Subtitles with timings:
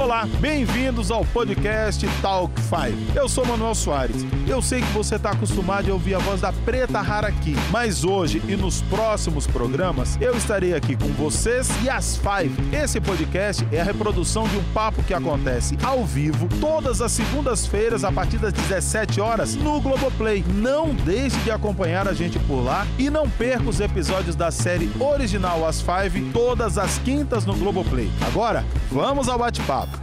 [0.00, 3.18] Olá, bem-vindos ao podcast Talk 5.
[3.18, 4.24] Eu sou Manuel Soares.
[4.48, 8.02] Eu sei que você está acostumado a ouvir a voz da Preta Rara aqui, mas
[8.02, 12.50] hoje e nos próximos programas eu estarei aqui com vocês e as Five.
[12.74, 18.02] Esse podcast é a reprodução de um papo que acontece ao vivo todas as segundas-feiras
[18.02, 20.42] a partir das 17 horas no Globoplay.
[20.54, 24.90] Não deixe de acompanhar a gente por lá e não perca os episódios da série
[24.98, 28.10] original As Five todas as quintas no Globoplay.
[28.22, 29.99] Agora, vamos ao bate-papo.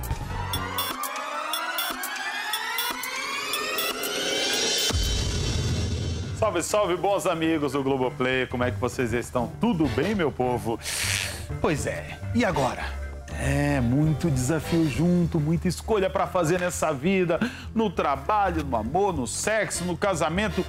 [6.37, 8.45] Salve, salve, bons amigos do Globoplay.
[8.45, 9.51] Como é que vocês estão?
[9.59, 10.79] Tudo bem, meu povo?
[11.59, 12.19] Pois é.
[12.35, 12.83] E agora?
[13.39, 17.39] É, muito desafio junto, muita escolha para fazer nessa vida,
[17.73, 20.63] no trabalho, no amor, no sexo, no casamento.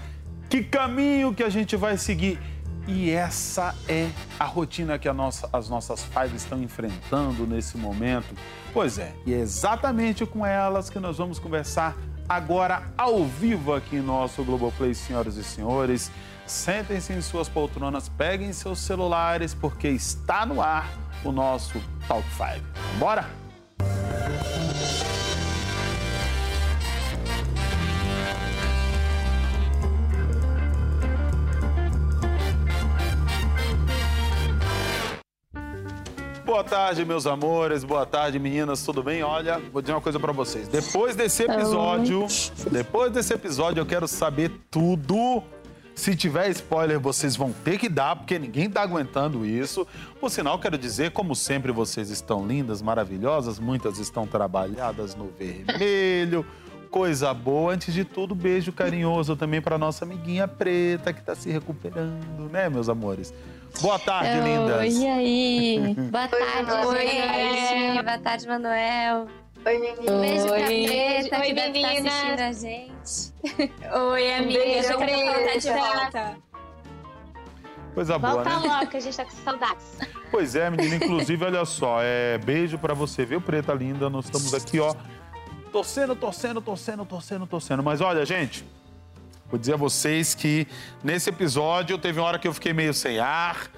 [0.49, 2.41] Que caminho que a gente vai seguir?
[2.87, 4.09] E essa é
[4.41, 8.35] a rotina que nossa, as nossas pais estão enfrentando nesse momento.
[8.73, 11.95] Pois é, e é exatamente com elas que nós vamos conversar
[12.29, 16.11] agora ao vivo aqui em nosso Globoplay, senhoras e senhores.
[16.47, 20.89] Sentem-se em suas poltronas, peguem seus celulares, porque está no ar
[21.25, 22.99] o nosso Talk 5.
[22.99, 23.27] Bora?
[36.49, 37.85] Boa tarde, meus amores.
[37.85, 38.83] Boa tarde, meninas.
[38.83, 39.23] Tudo bem?
[39.23, 40.67] Olha, vou dizer uma coisa para vocês.
[40.67, 42.27] Depois desse episódio,
[42.73, 45.43] depois desse episódio, eu quero saber tudo.
[45.95, 49.87] Se tiver spoiler, vocês vão ter que dar, porque ninguém tá aguentando isso.
[50.19, 53.59] Por sinal, quero dizer, como sempre, vocês estão lindas, maravilhosas.
[53.59, 56.47] Muitas estão trabalhadas no vermelho.
[56.91, 57.73] Coisa boa.
[57.75, 62.69] Antes de tudo, beijo carinhoso também para nossa amiguinha preta que está se recuperando, né,
[62.69, 63.33] meus amores?
[63.81, 64.95] Boa tarde, Oi, lindas.
[64.95, 65.95] E aí?
[66.11, 68.03] Boa tarde, Oi, gente.
[68.03, 69.27] Boa tarde, Manuel.
[69.67, 70.21] Oi, menina.
[70.21, 70.87] Beijo pra Oi.
[70.87, 72.11] Preta, Oi, que deve estar menina.
[72.11, 73.99] assistindo a gente.
[74.11, 74.59] Oi, amiga.
[74.59, 75.99] Beijo, quero voltar de Preta.
[75.99, 76.37] volta.
[77.95, 78.69] Coisa boa, Volta né?
[78.69, 79.99] logo, que a gente tá com saudades.
[80.31, 80.97] Pois é, menina.
[80.97, 84.09] Inclusive, olha só, é beijo pra você, viu, Preta linda?
[84.09, 84.95] Nós estamos aqui, ó,
[85.69, 87.83] torcendo, torcendo, torcendo, torcendo, torcendo.
[87.83, 88.65] Mas olha, gente,
[89.51, 90.67] vou dizer a vocês que
[91.03, 93.71] nesse episódio teve uma hora que eu fiquei meio sem ar.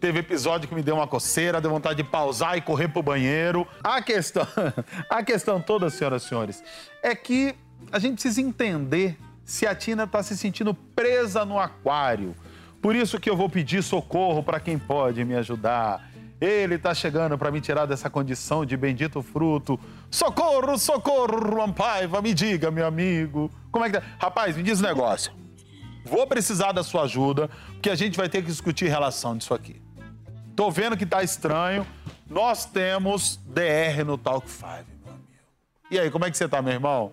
[0.00, 3.66] Teve episódio que me deu uma coceira, deu vontade de pausar e correr pro banheiro.
[3.82, 4.46] A questão,
[5.08, 6.64] a questão toda, senhoras e senhores,
[7.02, 7.54] é que
[7.90, 12.34] a gente precisa entender se a Tina está se sentindo presa no aquário.
[12.82, 16.05] Por isso que eu vou pedir socorro para quem pode me ajudar.
[16.40, 19.80] Ele está chegando para me tirar dessa condição de bendito fruto.
[20.10, 23.50] Socorro, socorro, Juan Paiva, me diga, meu amigo.
[23.70, 24.06] Como é que tá?
[24.18, 25.32] Rapaz, me diz um negócio.
[26.04, 29.80] Vou precisar da sua ajuda, porque a gente vai ter que discutir relação disso aqui.
[30.54, 31.86] Tô vendo que tá estranho.
[32.28, 35.24] Nós temos DR no Talk 5, meu amigo.
[35.90, 37.12] E aí, como é que você tá, meu irmão?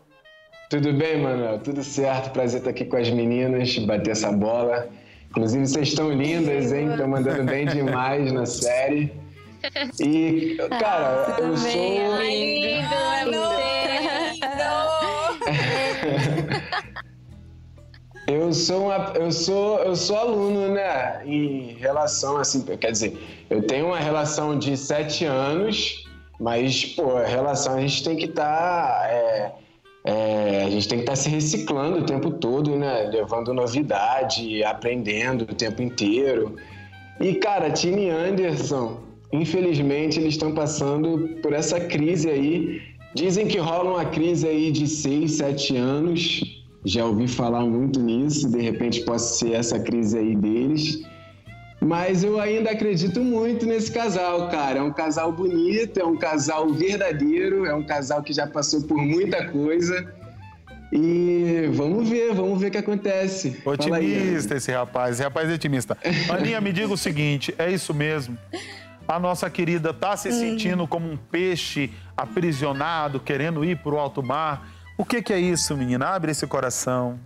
[0.69, 1.59] Tudo bem, Manuel?
[1.59, 2.31] Tudo certo.
[2.31, 4.89] Prazer estar aqui com as meninas, bater essa bola.
[5.33, 6.91] Inclusive, vocês estão lindas, hein?
[6.91, 9.11] Estão mandando bem demais na série.
[9.99, 11.71] E, cara, eu sou.
[12.21, 13.23] lindo, é
[18.27, 21.25] Eu sou, uma, eu sou eu sou aluno, né?
[21.25, 26.07] Em relação assim, quer dizer, eu tenho uma relação de sete anos,
[26.39, 29.09] mas pô, a relação a gente tem que estar
[30.05, 33.09] a gente tem que estar se reciclando o tempo todo, né?
[33.11, 36.55] Levando novidade, aprendendo o tempo inteiro.
[37.21, 38.99] E cara, Tini Anderson,
[39.31, 42.81] infelizmente eles estão passando por essa crise aí.
[43.15, 46.41] Dizem que rola uma crise aí de seis, sete anos.
[46.83, 51.01] Já ouvi falar muito nisso, de repente possa ser essa crise aí deles.
[51.85, 54.79] Mas eu ainda acredito muito nesse casal, cara.
[54.79, 58.97] É um casal bonito, é um casal verdadeiro, é um casal que já passou por
[58.97, 60.13] muita coisa.
[60.91, 63.59] E vamos ver, vamos ver o que acontece.
[63.65, 65.97] Otimista esse rapaz, esse rapaz é otimista.
[66.29, 68.37] Aninha, me diga o seguinte, é isso mesmo?
[69.07, 74.69] A nossa querida tá se sentindo como um peixe aprisionado, querendo ir pro alto mar.
[74.97, 76.07] O que que é isso, menina?
[76.07, 77.19] Abre esse coração.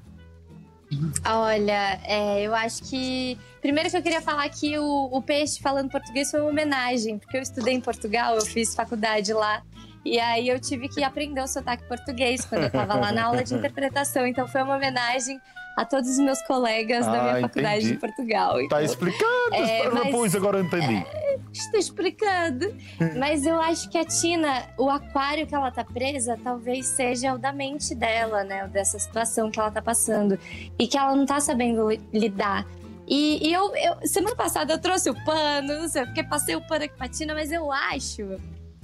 [1.26, 3.38] Olha, é, eu acho que.
[3.62, 7.36] Primeiro que eu queria falar que o, o peixe falando português foi uma homenagem, porque
[7.36, 9.62] eu estudei em Portugal, eu fiz faculdade lá.
[10.06, 13.44] E aí eu tive que aprender o sotaque português quando eu tava lá na aula
[13.44, 14.26] de interpretação.
[14.26, 15.38] Então foi uma homenagem
[15.78, 17.94] a todos os meus colegas da Ah, minha faculdade entendi.
[17.94, 18.54] de Portugal.
[18.56, 21.06] Tá Então, explicando, É, mas- pus, agora eu entendi.
[21.54, 22.76] Estou explicando.
[23.18, 27.38] Mas eu acho que a Tina, o aquário que ela tá presa, talvez seja o
[27.38, 28.68] da mente dela, né?
[28.68, 30.38] Dessa situação que ela tá passando.
[30.80, 32.66] E que ela não tá sabendo li- lidar.
[33.08, 36.62] E, e eu, eu- semana passada eu trouxe o pano, não sei, porque passei o
[36.68, 38.36] pano aqui pra Tina, mas eu acho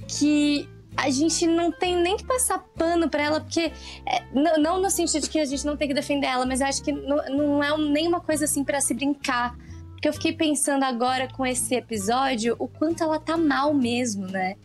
[0.08, 3.72] que a gente não tem nem que passar pano pra ela, porque
[4.06, 4.22] é,
[4.58, 6.92] não, no sentido de que a gente não tem que defender ela, mas acho que
[6.92, 9.56] não, não é nenhuma coisa assim para se brincar.
[9.92, 14.56] Porque eu fiquei pensando agora com esse episódio o quanto ela tá mal mesmo, né?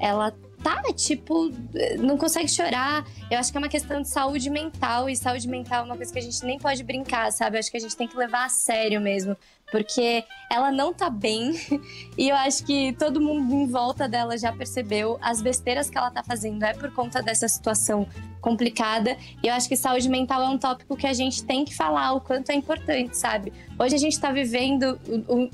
[0.00, 1.50] Ela tá, tipo,
[1.98, 3.06] não consegue chorar.
[3.30, 6.12] Eu acho que é uma questão de saúde mental, e saúde mental é uma coisa
[6.12, 7.56] que a gente nem pode brincar, sabe?
[7.56, 9.36] Eu acho que a gente tem que levar a sério mesmo
[9.70, 11.52] porque ela não tá bem
[12.16, 16.10] e eu acho que todo mundo em volta dela já percebeu as besteiras que ela
[16.10, 18.06] tá fazendo é por conta dessa situação
[18.40, 19.16] complicada.
[19.42, 22.12] E eu acho que saúde mental é um tópico que a gente tem que falar
[22.12, 23.52] o quanto é importante, sabe?
[23.78, 24.98] Hoje a gente tá vivendo,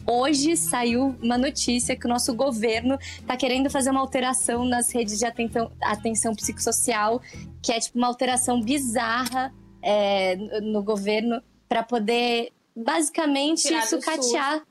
[0.06, 5.18] hoje saiu uma notícia que o nosso governo tá querendo fazer uma alteração nas redes
[5.18, 7.20] de atenção, atenção psicossocial,
[7.62, 14.62] que é tipo uma alteração bizarra é, no governo para poder basicamente Tirar sucatear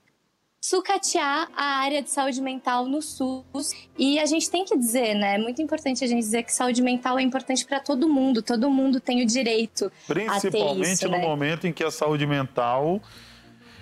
[0.63, 3.73] sucatear a área de saúde mental no SUS.
[3.97, 5.35] E a gente tem que dizer, né?
[5.35, 8.43] É muito importante a gente dizer que saúde mental é importante para todo mundo.
[8.43, 11.21] Todo mundo tem o direito Principalmente isso, no né?
[11.21, 13.01] momento em que a saúde mental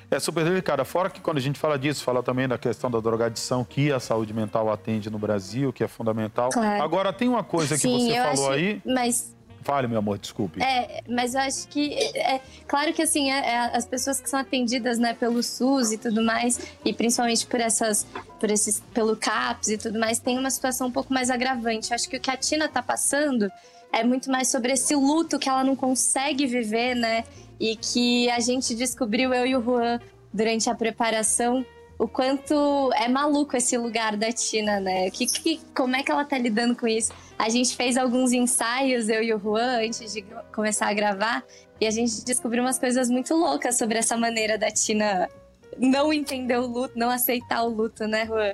[0.10, 0.86] é super delicada.
[0.86, 4.00] Fora que quando a gente fala disso, fala também da questão da drogadição que a
[4.00, 6.50] saúde mental atende no Brasil, que é fundamental.
[6.50, 6.81] Claro.
[6.81, 8.81] Agora, tem uma coisa que Sim, você eu falou acho, aí...
[8.86, 10.62] Mas Fale, meu amor, desculpe.
[10.62, 14.30] É, mas eu acho que é, é claro que assim, é, é, as pessoas que
[14.30, 18.06] são atendidas, né, pelo SUS e tudo mais, e principalmente por essas
[18.40, 21.92] por esses pelo CAPS e tudo mais, tem uma situação um pouco mais agravante.
[21.92, 23.52] Eu acho que o que a Tina tá passando
[23.92, 27.24] é muito mais sobre esse luto que ela não consegue viver, né?
[27.60, 30.00] E que a gente descobriu eu e o Juan
[30.34, 31.66] durante a preparação
[32.00, 35.12] o quanto é maluco esse lugar da Tina, né?
[35.12, 37.12] Que, que, como é que ela tá lidando com isso?
[37.38, 40.24] A gente fez alguns ensaios, eu e o Juan, antes de
[40.56, 41.44] começar a gravar,
[41.80, 45.30] e a gente descobriu umas coisas muito loucas sobre essa maneira da Tina
[45.78, 48.54] não entender o luto, não aceitar o luto, né, Juan?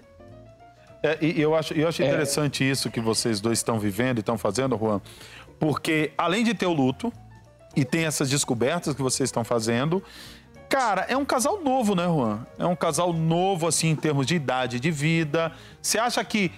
[1.03, 2.07] É, e eu acho, eu acho é.
[2.07, 5.00] interessante isso que vocês dois estão vivendo e estão fazendo, Juan,
[5.59, 7.13] porque além de ter o luto,
[7.75, 10.01] e tem essas descobertas que vocês estão fazendo,
[10.75, 12.45] Cara, é um casal novo, né, Juan?
[12.60, 15.54] É um casal novo, assim, em termos de idade de vida.
[15.81, 16.51] Você acha que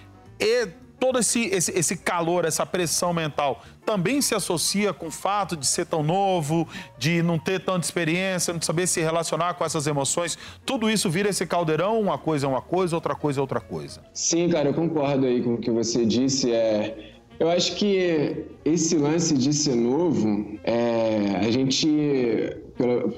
[0.98, 5.64] todo esse, esse, esse calor, essa pressão mental também se associa com o fato de
[5.64, 6.66] ser tão novo,
[6.98, 10.36] de não ter tanta experiência, não saber se relacionar com essas emoções?
[10.66, 12.00] Tudo isso vira esse caldeirão?
[12.00, 14.00] Uma coisa é uma coisa, outra coisa é outra coisa.
[14.12, 16.50] Sim, cara, eu concordo aí com o que você disse.
[16.52, 21.88] É eu acho que esse lance de ser novo, é, a gente,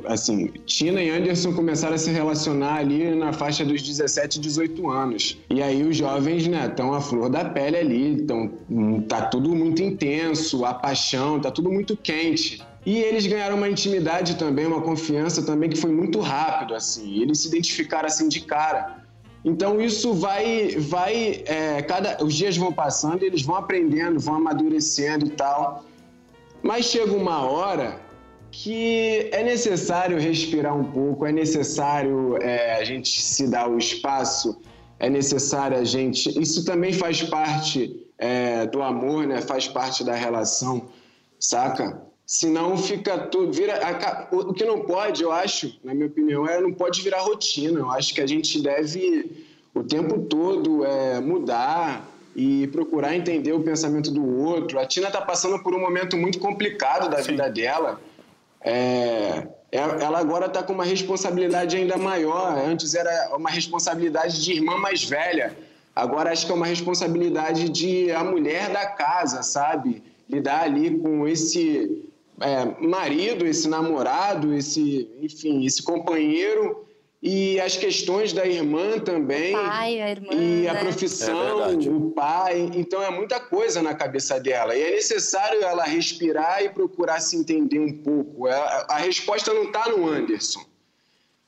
[0.06, 5.38] assim, Tina e Anderson começaram a se relacionar ali na faixa dos 17, 18 anos.
[5.50, 8.50] E aí os jovens, né, estão à flor da pele ali, então
[9.08, 12.62] tá tudo muito intenso, a paixão, tá tudo muito quente.
[12.84, 17.20] E eles ganharam uma intimidade também, uma confiança também que foi muito rápido, assim.
[17.20, 19.04] Eles se identificaram assim de cara.
[19.44, 25.26] Então isso vai, vai, é, cada, os dias vão passando, eles vão aprendendo, vão amadurecendo
[25.26, 25.84] e tal.
[26.62, 28.00] Mas chega uma hora
[28.50, 34.60] que é necessário respirar um pouco, é necessário é, a gente se dar o espaço,
[34.98, 36.38] é necessário a gente.
[36.40, 39.40] Isso também faz parte é, do amor, né?
[39.40, 40.88] Faz parte da relação,
[41.38, 42.02] saca?
[42.26, 43.52] Senão fica tudo.
[43.52, 43.80] Vira,
[44.30, 47.80] o que não pode, eu acho, na minha opinião, é não pode virar rotina.
[47.80, 53.60] Eu acho que a gente deve o tempo todo é, mudar e procurar entender o
[53.60, 54.78] pensamento do outro.
[54.78, 57.32] A Tina está passando por um momento muito complicado da Sim.
[57.32, 58.00] vida dela.
[58.62, 62.58] É, é ela agora está com uma responsabilidade ainda maior.
[62.58, 65.56] Antes era uma responsabilidade de irmã mais velha.
[65.94, 70.02] Agora acho que é uma responsabilidade de a mulher da casa, sabe?
[70.28, 72.08] Lidar ali com esse
[72.40, 76.86] é, marido, esse namorado, esse, enfim, esse companheiro
[77.22, 79.54] e as questões da irmã também.
[79.54, 80.28] O pai, a irmã.
[80.32, 80.68] E né?
[80.68, 82.70] a profissão, é o pai.
[82.74, 84.74] Então é muita coisa na cabeça dela.
[84.74, 88.48] E é necessário ela respirar e procurar se entender um pouco.
[88.48, 90.69] É, a resposta não está no Anderson.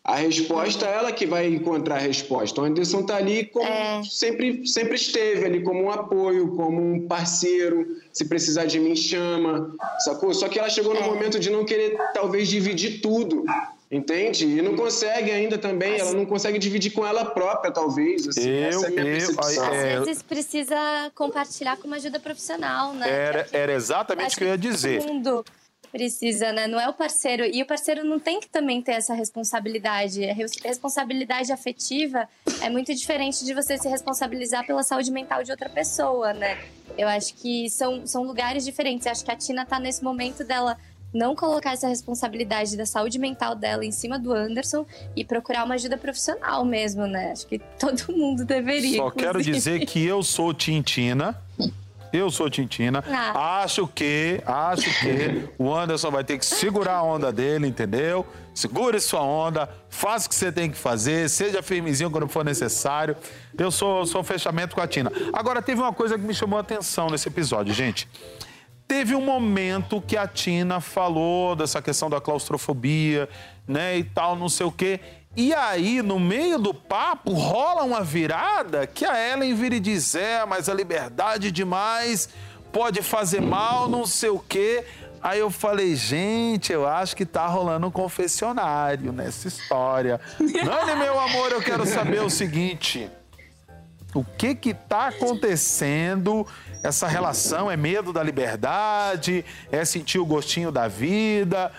[0.05, 2.61] A resposta é ela que vai encontrar a resposta.
[2.61, 4.03] O Anderson está ali como é.
[4.03, 7.99] sempre, sempre esteve ali como um apoio, como um parceiro.
[8.13, 10.35] Se precisar de mim, chama, sacou?
[10.35, 11.07] Só que ela chegou no é.
[11.07, 13.45] momento de não querer, talvez, dividir tudo.
[13.93, 14.47] Entende?
[14.47, 18.27] E não consegue ainda também, ela não consegue dividir com ela própria, talvez.
[18.27, 19.65] Assim, eu, essa é a minha eu, percepção.
[19.67, 23.09] É, Às vezes precisa compartilhar com uma ajuda profissional, né?
[23.09, 25.03] Era, era exatamente o que eu ia dizer.
[25.05, 25.45] Mundo
[25.93, 26.67] Precisa, né?
[26.67, 27.45] Não é o parceiro.
[27.45, 30.25] E o parceiro não tem que também ter essa responsabilidade.
[30.25, 32.27] A responsabilidade afetiva
[32.63, 36.59] é muito diferente de você se responsabilizar pela saúde mental de outra pessoa, né?
[36.97, 39.05] Eu acho que são, são lugares diferentes.
[39.05, 40.79] Eu acho que a Tina tá nesse momento dela
[41.13, 45.75] não colocar essa responsabilidade da saúde mental dela em cima do Anderson e procurar uma
[45.75, 47.33] ajuda profissional mesmo, né?
[47.33, 48.97] Acho que todo mundo deveria.
[48.97, 49.15] Só inclusive.
[49.15, 51.39] quero dizer que eu sou Tintina
[52.13, 53.03] Eu sou Tintina.
[53.09, 53.63] Ah.
[53.63, 58.27] Acho que, acho que o Anderson vai ter que segurar a onda dele, entendeu?
[58.55, 63.17] Segure sua onda, faça o que você tem que fazer, seja firmezinho quando for necessário.
[63.57, 65.11] Eu sou, sou fechamento com a Tina.
[65.33, 68.07] Agora, teve uma coisa que me chamou a atenção nesse episódio, gente.
[68.87, 73.27] Teve um momento que a Tina falou dessa questão da claustrofobia,
[73.67, 75.01] né, e tal, não sei o quê.
[75.35, 80.15] E aí, no meio do papo, rola uma virada que a Ellen vira e diz:
[80.15, 82.29] é, mas a liberdade demais
[82.71, 84.85] pode fazer mal, não sei o quê.
[85.23, 90.21] Aí eu falei, gente, eu acho que tá rolando um confessionário nessa história.
[90.39, 93.09] Nani, meu amor, eu quero saber o seguinte.
[94.15, 96.47] O que que tá acontecendo?
[96.83, 99.45] Essa relação é medo da liberdade?
[99.71, 101.73] É sentir o gostinho da vida?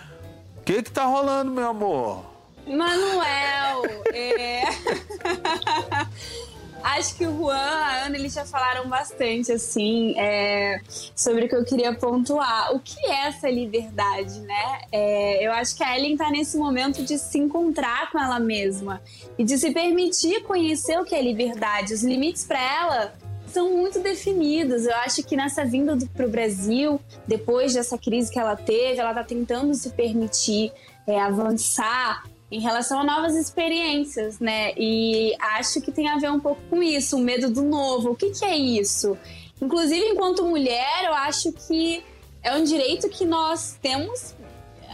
[0.56, 2.33] O que que tá rolando, meu amor?
[2.66, 4.64] Manuel, é...
[6.84, 10.80] acho que o Juan, a Ana, eles já falaram bastante, assim, é,
[11.16, 12.74] sobre o que eu queria pontuar.
[12.74, 14.82] O que é essa liberdade, né?
[14.92, 19.00] É, eu acho que a Ellen tá nesse momento de se encontrar com ela mesma
[19.38, 21.94] e de se permitir conhecer o que é liberdade.
[21.94, 23.14] Os limites para ela
[23.46, 24.84] são muito definidos.
[24.84, 29.10] Eu acho que nessa vinda para o Brasil, depois dessa crise que ela teve, ela
[29.10, 30.70] está tentando se permitir
[31.06, 34.72] é, avançar em relação a novas experiências, né?
[34.76, 38.10] E acho que tem a ver um pouco com isso, o medo do novo.
[38.10, 39.16] O que, que é isso?
[39.60, 42.04] Inclusive, enquanto mulher, eu acho que
[42.42, 44.34] é um direito que nós temos,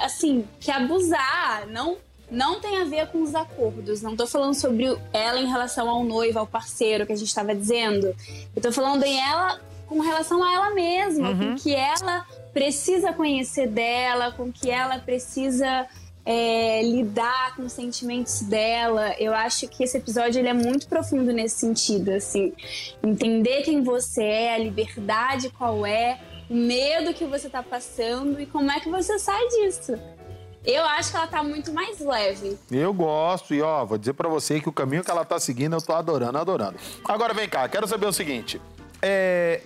[0.02, 1.66] assim, que abusar.
[1.68, 1.96] Não,
[2.30, 4.00] não tem a ver com os acordos.
[4.00, 7.54] Não tô falando sobre ela em relação ao noivo, ao parceiro que a gente estava
[7.54, 8.14] dizendo.
[8.54, 11.38] Eu tô falando em ela com relação a ela mesma, Uhum.
[11.50, 15.86] com que ela precisa conhecer dela, com que ela precisa
[16.24, 19.14] é, lidar com os sentimentos dela.
[19.18, 22.52] Eu acho que esse episódio ele é muito profundo nesse sentido, assim,
[23.02, 28.46] entender quem você é, a liberdade qual é, o medo que você tá passando e
[28.46, 29.92] como é que você sai disso.
[30.64, 32.58] Eu acho que ela tá muito mais leve.
[32.70, 35.74] Eu gosto e ó, vou dizer pra você que o caminho que ela tá seguindo
[35.74, 36.76] eu tô adorando, adorando.
[37.08, 38.60] Agora vem cá, quero saber o seguinte.
[39.00, 39.62] É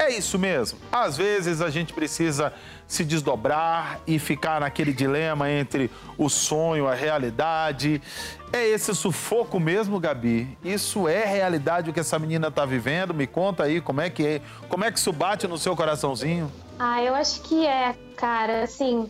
[0.00, 0.78] é isso mesmo.
[0.90, 2.54] Às vezes a gente precisa
[2.90, 8.02] se desdobrar e ficar naquele dilema entre o sonho, a realidade.
[8.52, 10.58] É esse sufoco mesmo, Gabi?
[10.64, 13.14] Isso é realidade o que essa menina tá vivendo?
[13.14, 16.50] Me conta aí como é que é, como é que isso bate no seu coraçãozinho?
[16.80, 18.64] Ah, eu acho que é, cara.
[18.64, 19.08] Assim,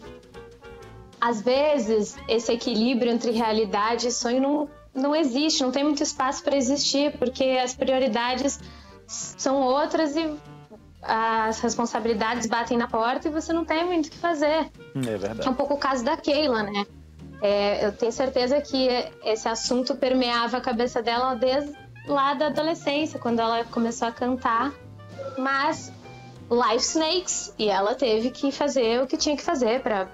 [1.18, 6.44] às vezes esse equilíbrio entre realidade e sonho não, não existe, não tem muito espaço
[6.44, 8.60] para existir, porque as prioridades
[9.06, 10.37] são outras e
[11.02, 14.47] as responsabilidades batem na porta e você não tem muito o que fazer.
[14.47, 15.49] É Que é verdade.
[15.49, 16.87] um pouco o caso da Keila, né?
[17.42, 18.88] É, eu tenho certeza que
[19.25, 21.75] esse assunto permeava a cabeça dela desde
[22.07, 24.73] lá da adolescência, quando ela começou a cantar.
[25.38, 25.90] Mas
[26.50, 30.09] life snakes e ela teve que fazer o que tinha que fazer para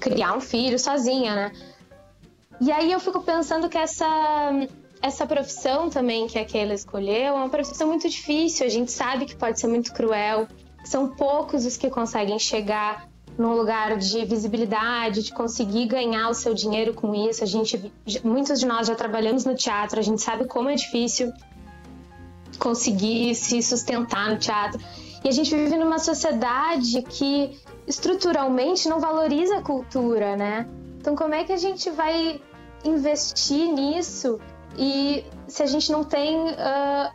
[0.00, 1.52] criar um filho sozinha, né?
[2.60, 4.06] E aí eu fico pensando que essa
[5.04, 8.64] essa profissão também que a Keila escolheu é uma profissão muito difícil.
[8.64, 10.48] A gente sabe que pode ser muito cruel.
[10.82, 13.06] São poucos os que conseguem chegar
[13.36, 17.44] num lugar de visibilidade, de conseguir ganhar o seu dinheiro com isso.
[17.44, 17.92] A gente,
[18.24, 21.30] muitos de nós já trabalhamos no teatro, a gente sabe como é difícil
[22.58, 24.80] conseguir se sustentar no teatro.
[25.22, 30.66] E a gente vive numa sociedade que estruturalmente não valoriza a cultura, né?
[30.98, 32.40] Então, como é que a gente vai
[32.86, 34.40] investir nisso
[34.76, 37.12] e se a gente não tem uh,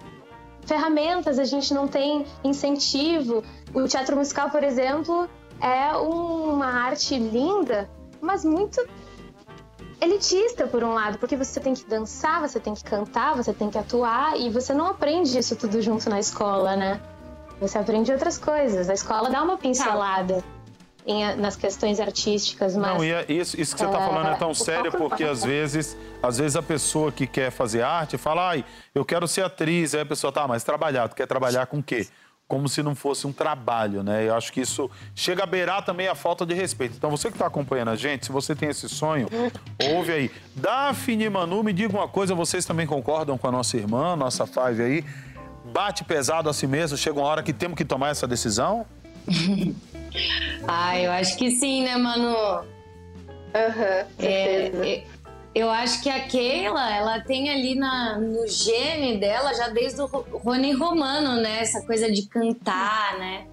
[0.65, 3.43] ferramentas, a gente não tem incentivo?
[3.73, 5.29] O teatro musical, por exemplo,
[5.61, 7.89] é uma arte linda,
[8.21, 8.85] mas muito
[10.01, 13.69] elitista por um lado, porque você tem que dançar, você tem que cantar, você tem
[13.69, 17.01] que atuar e você não aprende isso tudo junto na escola, né?
[17.59, 18.89] Você aprende outras coisas.
[18.89, 20.41] A escola dá uma pincelada
[21.09, 24.27] em, nas questões artísticas, mas Não, e é isso, isso que você está É, falando
[24.29, 28.49] é tão sério porque às vezes, às vezes a pessoa que quer fazer arte fala,
[28.49, 28.63] ai,
[28.93, 29.95] eu quero ser atriz.
[29.95, 32.07] Aí a pessoa, tá, mas trabalhar, tu quer trabalhar com o quê?
[32.47, 34.27] Como se não fosse um trabalho, né?
[34.27, 36.95] Eu acho que isso chega a beirar também a falta de respeito.
[36.97, 39.27] Então, você que está acompanhando a gente, se você tem esse sonho,
[39.91, 40.31] ouve aí.
[40.55, 44.45] Daphne e Manu, me diga uma coisa, vocês também concordam com a nossa irmã, nossa
[44.47, 45.05] Five aí?
[45.73, 48.85] Bate pesado a si mesmo, chega uma hora que temos que tomar essa decisão?
[50.67, 52.35] Ah, eu acho que sim, né, Manu?
[53.55, 54.85] Aham, certeza.
[54.85, 55.03] é,
[55.55, 60.05] eu acho que a Keila, ela tem ali na, no gene dela, já desde o
[60.05, 61.59] Ro- Rony Romano, né?
[61.61, 63.47] Essa coisa de cantar, né?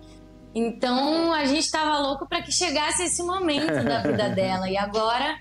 [0.55, 4.69] Então a gente tava louco para que chegasse esse momento da vida dela.
[4.71, 5.39] E agora,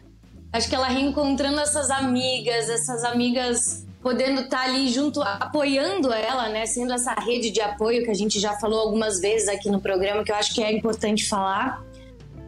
[0.53, 6.47] acho que ela reencontrando essas amigas, essas amigas podendo estar tá ali junto, apoiando ela,
[6.47, 6.67] né?
[6.67, 10.23] Sendo essa rede de apoio que a gente já falou algumas vezes aqui no programa,
[10.23, 11.83] que eu acho que é importante falar.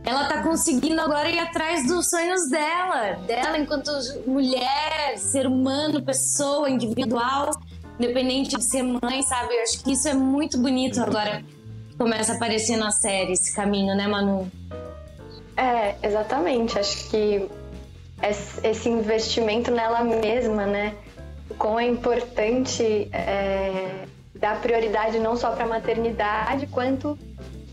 [0.05, 3.89] Ela tá conseguindo agora ir atrás dos sonhos dela, dela enquanto
[4.27, 7.49] mulher, ser humano, pessoa, individual,
[7.99, 9.55] independente de ser mãe, sabe?
[9.55, 11.43] Eu acho que isso é muito bonito agora.
[11.97, 14.51] Começa a aparecer na série esse caminho, né, Manu?
[15.57, 16.77] É, exatamente.
[16.77, 17.49] Acho que
[18.61, 20.93] esse investimento nela mesma, né?
[21.57, 27.17] Como é importante é, dar prioridade não só para a maternidade, quanto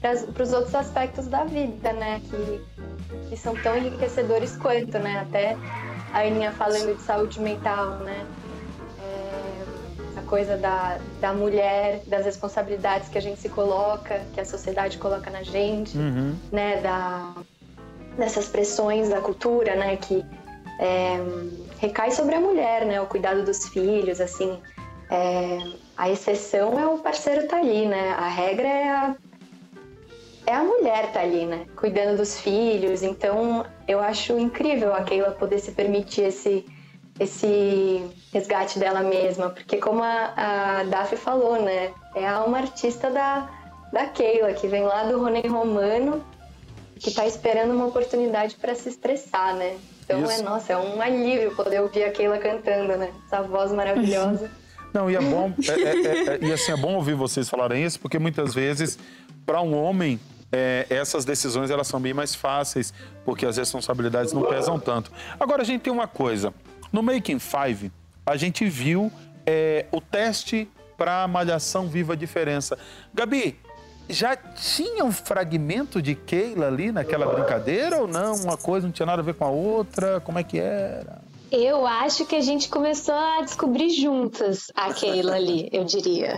[0.00, 2.20] para os outros aspectos da vida, né?
[2.28, 2.60] Que,
[3.30, 5.20] que são tão enriquecedores quanto, né?
[5.20, 5.56] Até
[6.12, 8.26] a Aninha falando de saúde mental, né?
[9.00, 14.44] É, a coisa da, da mulher, das responsabilidades que a gente se coloca, que a
[14.44, 16.36] sociedade coloca na gente, uhum.
[16.52, 16.82] né?
[16.82, 17.32] Da,
[18.18, 19.96] dessas pressões da cultura, né?
[19.96, 20.22] Que
[20.78, 21.18] é,
[21.78, 23.00] recai sobre a mulher, né?
[23.00, 24.60] O cuidado dos filhos, assim.
[25.10, 25.58] É,
[25.96, 28.10] a exceção é o parceiro tá ali, né?
[28.12, 29.16] A regra é a,
[30.46, 31.66] é a mulher tá ali, né?
[31.76, 33.02] Cuidando dos filhos.
[33.02, 36.66] Então, eu acho incrível a Keila poder se permitir esse,
[37.20, 41.92] esse resgate dela mesma, porque como a, a Daphne falou, né?
[42.14, 43.48] É uma artista da,
[43.92, 46.24] da Keila, que vem lá do Rony Romano
[46.98, 49.76] que está esperando uma oportunidade para se expressar, né?
[50.04, 50.40] Então Isso.
[50.40, 53.10] é, nossa, é um alívio poder ouvir a Keila cantando, né?
[53.26, 54.50] Essa voz maravilhosa.
[54.92, 57.98] Não, e é bom, é, é, é, e assim, é bom ouvir vocês falarem isso,
[57.98, 58.96] porque muitas vezes,
[59.44, 60.20] para um homem,
[60.52, 62.94] é, essas decisões elas são bem mais fáceis,
[63.24, 65.10] porque as responsabilidades não pesam tanto.
[65.40, 66.54] Agora, a gente tem uma coisa.
[66.92, 67.90] No Making Five,
[68.24, 69.10] a gente viu
[69.44, 72.78] é, o teste para Malhação Viva a Diferença.
[73.12, 73.58] Gabi,
[74.08, 78.34] já tinha um fragmento de Keila ali naquela brincadeira ou não?
[78.34, 80.20] Uma coisa não tinha nada a ver com a outra?
[80.20, 81.22] Como é que era?
[81.50, 86.36] Eu acho que a gente começou a descobrir juntas a Keila ali, eu diria.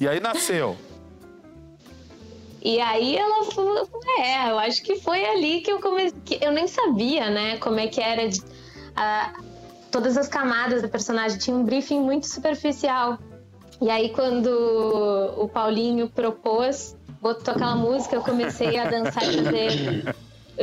[0.00, 0.76] e aí nasceu.
[2.62, 6.18] E aí ela falou, é, eu acho que foi ali que eu comecei.
[6.40, 8.42] Eu nem sabia, né, como é que era de,
[9.90, 11.38] todas as camadas do personagem.
[11.38, 13.18] Tinha um briefing muito superficial.
[13.80, 14.48] E aí, quando
[15.38, 20.14] o Paulinho propôs, botou aquela música, eu comecei a dançar e fazer,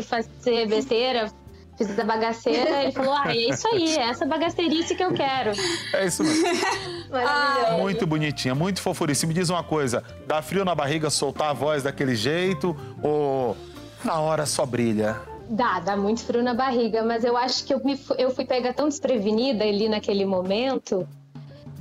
[0.03, 1.31] fazer besteira,
[1.75, 5.51] fiz a bagaceira, ele falou: Ah, é isso aí, é essa bagaceirice que eu quero.
[5.93, 6.45] É isso mesmo.
[7.11, 9.29] ah, muito bonitinha, muito fofuríssima.
[9.29, 13.57] Me diz uma coisa: dá frio na barriga soltar a voz daquele jeito ou
[14.05, 15.19] na hora só brilha?
[15.49, 18.73] Dá, dá muito frio na barriga, mas eu acho que eu, me, eu fui pega
[18.73, 21.07] tão desprevenida ali naquele momento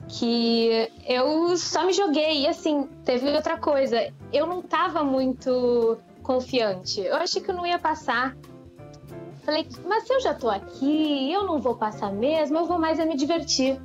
[0.08, 2.42] que eu só me joguei.
[2.42, 4.12] E assim, teve outra coisa.
[4.32, 7.00] Eu não tava muito confiante.
[7.00, 8.36] Eu achei que eu não ia passar.
[9.44, 12.98] Falei, mas se eu já tô aqui, eu não vou passar mesmo, eu vou mais
[12.98, 13.80] a me divertir.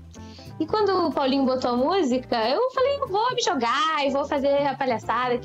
[0.59, 4.25] E quando o Paulinho botou a música, eu falei, eu vou me jogar e vou
[4.25, 5.39] fazer a palhaçada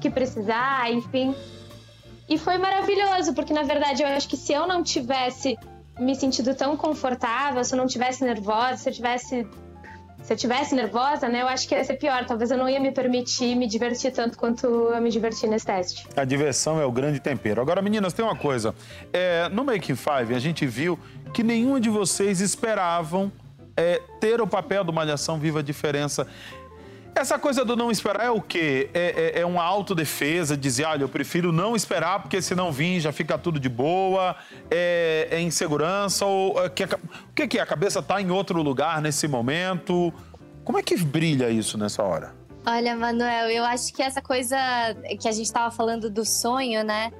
[0.00, 1.34] que precisar, enfim.
[2.28, 5.58] E foi maravilhoso, porque na verdade eu acho que se eu não tivesse
[5.98, 9.46] me sentido tão confortável, se eu não tivesse nervosa, se eu tivesse
[10.28, 12.26] se eu tivesse nervosa, né, eu acho que ia ser pior.
[12.26, 16.06] Talvez eu não ia me permitir me divertir tanto quanto eu me diverti nesse teste.
[16.14, 17.62] A diversão é o grande tempero.
[17.62, 18.74] Agora, meninas, tem uma coisa.
[19.10, 20.98] É, no Making Five, a gente viu
[21.32, 23.32] que nenhuma de vocês esperavam
[23.74, 26.26] é, ter o papel do Malhação Viva a Diferença.
[27.18, 28.90] Essa coisa do não esperar é o quê?
[28.94, 33.00] É, é, é, uma autodefesa, dizer, olha, eu prefiro não esperar, porque se não vir
[33.00, 34.36] já fica tudo de boa,
[34.70, 36.88] é, é insegurança, ou é, que, o
[37.34, 37.60] que, que é?
[37.60, 40.14] A cabeça está em outro lugar nesse momento?
[40.62, 42.32] Como é que brilha isso nessa hora?
[42.64, 44.56] Olha, Manuel, eu acho que essa coisa
[45.20, 47.10] que a gente estava falando do sonho, né?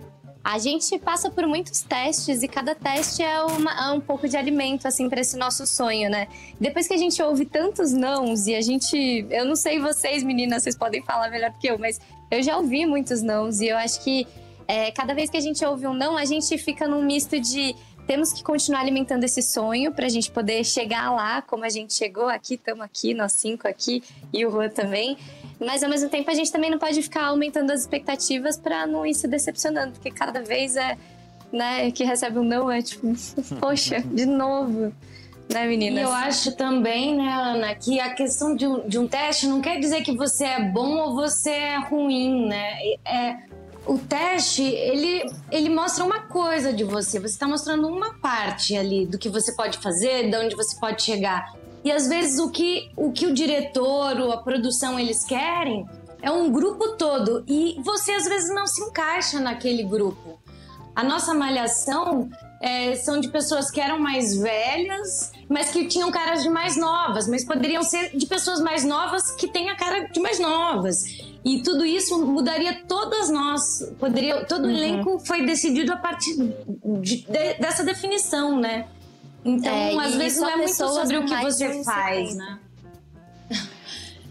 [0.50, 4.34] A gente passa por muitos testes e cada teste é, uma, é um pouco de
[4.34, 6.26] alimento, assim, para esse nosso sonho, né?
[6.58, 9.26] Depois que a gente ouve tantos nãos e a gente.
[9.28, 12.86] Eu não sei vocês, meninas, vocês podem falar melhor que eu, mas eu já ouvi
[12.86, 14.26] muitos nãos e eu acho que
[14.66, 17.76] é, cada vez que a gente ouve um não, a gente fica num misto de
[18.06, 21.92] temos que continuar alimentando esse sonho para a gente poder chegar lá como a gente
[21.92, 25.14] chegou aqui, estamos aqui, nós cinco aqui e o Juan também.
[25.60, 29.04] Mas ao mesmo tempo a gente também não pode ficar aumentando as expectativas para não
[29.04, 30.96] ir se decepcionando, porque cada vez é,
[31.52, 33.12] né, que recebe um não é tipo,
[33.60, 34.92] poxa, de novo.
[35.52, 35.98] Né, meninas?
[35.98, 39.62] E eu acho também, né, Ana, que a questão de um, de um teste não
[39.62, 42.74] quer dizer que você é bom ou você é ruim, né?
[43.02, 43.36] É,
[43.86, 47.18] o teste, ele, ele mostra uma coisa de você.
[47.18, 51.02] Você está mostrando uma parte ali do que você pode fazer, de onde você pode
[51.02, 51.54] chegar.
[51.88, 55.86] E às vezes o que o, que o diretor ou a produção eles querem
[56.20, 60.38] é um grupo todo e você às vezes não se encaixa naquele grupo.
[60.94, 62.28] A nossa malhação
[62.60, 67.26] é, são de pessoas que eram mais velhas mas que tinham caras de mais novas,
[67.26, 71.04] mas poderiam ser de pessoas mais novas que têm a cara de mais novas.
[71.42, 74.74] E tudo isso mudaria todas nós, poderia, todo uhum.
[74.74, 77.26] o elenco foi decidido a partir de, de,
[77.58, 78.86] dessa definição, né?
[79.44, 82.58] Então, é, às vezes não é muito sobre o que você faz, né?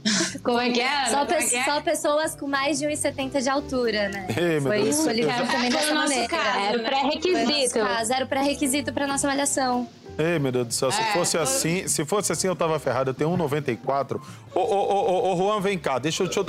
[0.43, 1.05] Como é que é?
[1.09, 1.63] Só, pe é é?
[1.63, 4.27] só pessoas com mais de 1,70 de altura, né?
[4.37, 6.27] Ei, Foi isso escolhido também dessa maneira.
[6.27, 7.79] Caso, era pré-requisito.
[7.79, 9.87] Era o pré-requisito para nossa avaliação.
[10.17, 13.11] Ei, meu Deus do céu, se é, fosse assim, se fosse assim, eu tava ferrado.
[13.11, 14.19] Eu tenho 1,94.
[14.53, 16.43] Ô, ô, ô, ô, Juan, vem cá, deixa eu, deixa, eu,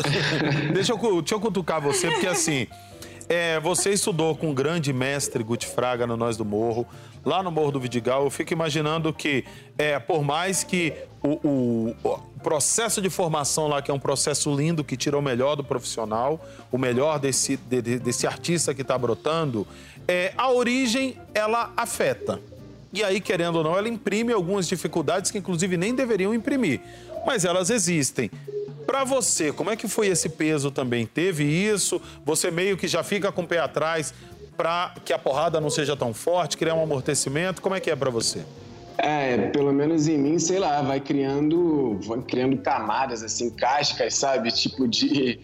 [0.72, 2.66] deixa, eu, deixa eu cutucar você, porque assim.
[3.28, 6.86] É, você estudou com o grande mestre Guti Fraga no Nós do Morro,
[7.22, 8.24] lá no Morro do Vidigal.
[8.24, 9.44] Eu fico imaginando que,
[9.76, 14.54] é, por mais que o, o, o, processo de formação lá, que é um processo
[14.54, 18.96] lindo, que tira o melhor do profissional, o melhor desse, de, desse artista que está
[18.96, 19.66] brotando,
[20.06, 22.40] é, a origem, ela afeta.
[22.90, 26.80] E aí, querendo ou não, ela imprime algumas dificuldades que, inclusive, nem deveriam imprimir.
[27.26, 28.30] Mas elas existem.
[28.88, 31.04] Para você, como é que foi esse peso também?
[31.04, 32.00] Teve isso?
[32.24, 34.14] Você meio que já fica com o pé atrás
[34.56, 37.60] para que a porrada não seja tão forte, criar um amortecimento?
[37.60, 38.46] Como é que é para você?
[38.96, 44.50] É, pelo menos em mim, sei lá, vai criando, vai criando camadas assim, cascas, sabe?
[44.52, 45.38] Tipo de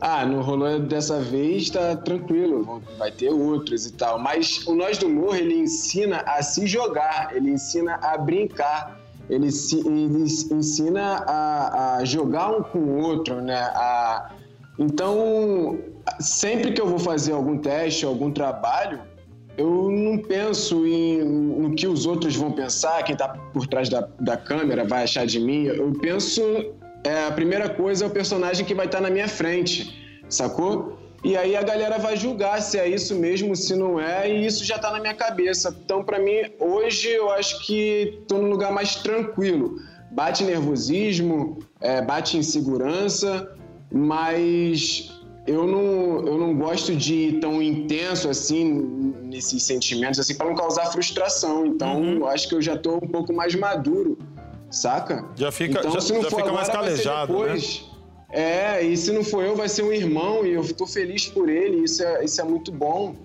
[0.00, 4.20] ah, não rolou dessa vez, tá tranquilo, vai ter outros e tal.
[4.20, 9.48] Mas o Nós do Morro, ele ensina a se jogar, ele ensina a brincar ele,
[9.48, 13.56] ele ensina a, a, jogar um com o outro, né?
[13.56, 14.30] A,
[14.78, 15.78] então,
[16.20, 19.00] sempre que eu vou fazer algum teste, algum trabalho,
[19.56, 24.08] eu não penso em, no que os outros vão pensar, quem está por trás da,
[24.20, 25.64] da câmera vai achar de mim.
[25.64, 26.40] Eu penso,
[27.04, 30.97] é, a primeira coisa é o personagem que vai estar tá na minha frente, sacou?
[31.24, 34.64] E aí a galera vai julgar se é isso mesmo, se não é, e isso
[34.64, 35.76] já está na minha cabeça.
[35.84, 39.80] Então, para mim, hoje eu acho que estou num lugar mais tranquilo.
[40.12, 43.52] Bate nervosismo, é, bate insegurança,
[43.92, 45.10] mas
[45.46, 50.54] eu não, eu não gosto de ir tão intenso assim nesses sentimentos, assim, para não
[50.54, 51.66] causar frustração.
[51.66, 52.18] Então, uhum.
[52.18, 54.18] eu acho que eu já estou um pouco mais maduro,
[54.70, 55.24] saca?
[55.34, 57.38] Já fica, então, já, já fica agora, mais calejado, né?
[57.38, 57.87] depois, né?
[58.30, 61.48] É, e se não for eu, vai ser um irmão, e eu tô feliz por
[61.48, 63.16] ele, isso é, isso é muito bom.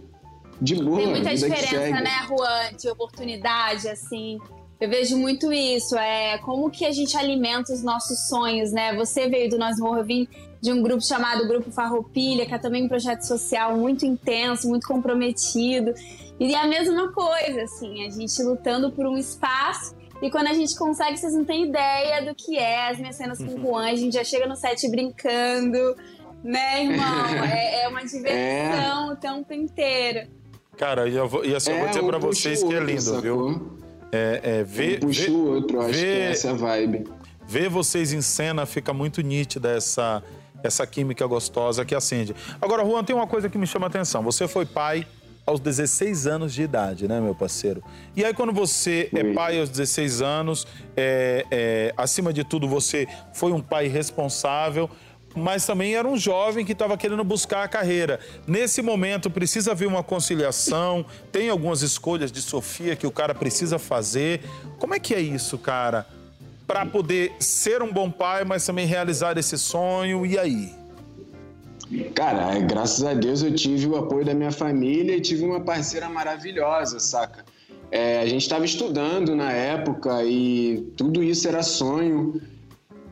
[0.61, 0.97] De boa.
[0.97, 4.39] Tem muita diferença, né, Juan, de oportunidade, assim.
[4.79, 8.95] Eu vejo muito isso, é como que a gente alimenta os nossos sonhos, né?
[8.95, 10.27] Você veio do Nós Morro, eu vim
[10.61, 14.87] de um grupo chamado Grupo Farroupilha, que é também um projeto social muito intenso, muito
[14.87, 15.93] comprometido.
[16.39, 20.53] E é a mesma coisa, assim, a gente lutando por um espaço e quando a
[20.53, 23.91] gente consegue, vocês não têm ideia do que é as minhas cenas com o Juan.
[23.91, 25.95] A gente já chega no set brincando,
[26.41, 27.23] né, irmão?
[27.43, 29.13] É, é uma diversão é.
[29.13, 30.29] o tempo inteiro.
[30.77, 32.79] Cara, e, eu vou, e assim, é, eu vou dizer um pra vocês que é
[32.79, 33.21] lindo, sacou?
[33.21, 33.77] viu?
[34.13, 37.03] É, é, ver, um puxa o outro, acho ver, que é essa vibe.
[37.45, 40.23] Ver vocês em cena fica muito nítida essa,
[40.63, 42.33] essa química gostosa que acende.
[42.61, 44.23] Agora, Juan, tem uma coisa que me chama a atenção.
[44.23, 45.05] Você foi pai
[45.45, 47.83] aos 16 anos de idade, né, meu parceiro?
[48.15, 53.07] E aí, quando você é pai aos 16 anos, é, é, acima de tudo, você
[53.33, 54.89] foi um pai responsável,
[55.35, 58.19] mas também era um jovem que estava querendo buscar a carreira.
[58.47, 63.79] Nesse momento, precisa haver uma conciliação, tem algumas escolhas de Sofia que o cara precisa
[63.79, 64.41] fazer.
[64.77, 66.05] Como é que é isso, cara?
[66.67, 70.82] Para poder ser um bom pai, mas também realizar esse sonho, e aí?
[72.15, 76.09] Cara, graças a Deus eu tive o apoio da minha família e tive uma parceira
[76.09, 77.43] maravilhosa, saca?
[77.91, 82.41] É, a gente estava estudando na época e tudo isso era sonho.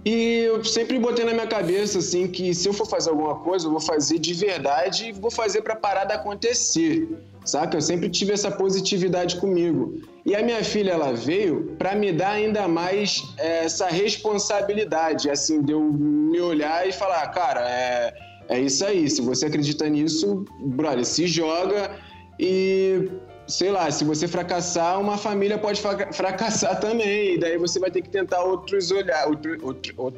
[0.04, 3.68] E eu sempre botei na minha cabeça assim que se eu for fazer alguma coisa,
[3.68, 7.08] eu vou fazer de verdade e vou fazer para parar de acontecer,
[7.46, 7.78] saca?
[7.78, 10.02] Eu sempre tive essa positividade comigo.
[10.26, 15.62] E a minha filha ela veio para me dar ainda mais é, essa responsabilidade, assim,
[15.62, 19.10] de eu me olhar e falar, cara, é é isso aí.
[19.10, 21.92] Se você acredita nisso, brother, se joga
[22.38, 23.10] e
[23.48, 27.36] sei lá, se você fracassar, uma família pode fracassar também.
[27.36, 30.14] E daí você vai ter que tentar outros olhar, outro, outro,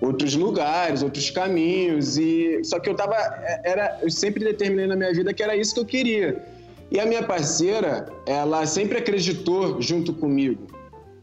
[0.00, 2.18] outros lugares, outros caminhos.
[2.18, 3.14] E só que eu tava
[3.64, 6.44] era eu sempre determinei na minha vida que era isso que eu queria.
[6.90, 10.66] E a minha parceira, ela sempre acreditou junto comigo.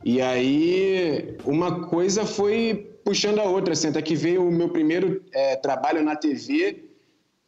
[0.06, 5.24] E aí uma coisa foi puxando a outra, assim, até que veio o meu primeiro
[5.34, 6.84] é, trabalho na TV,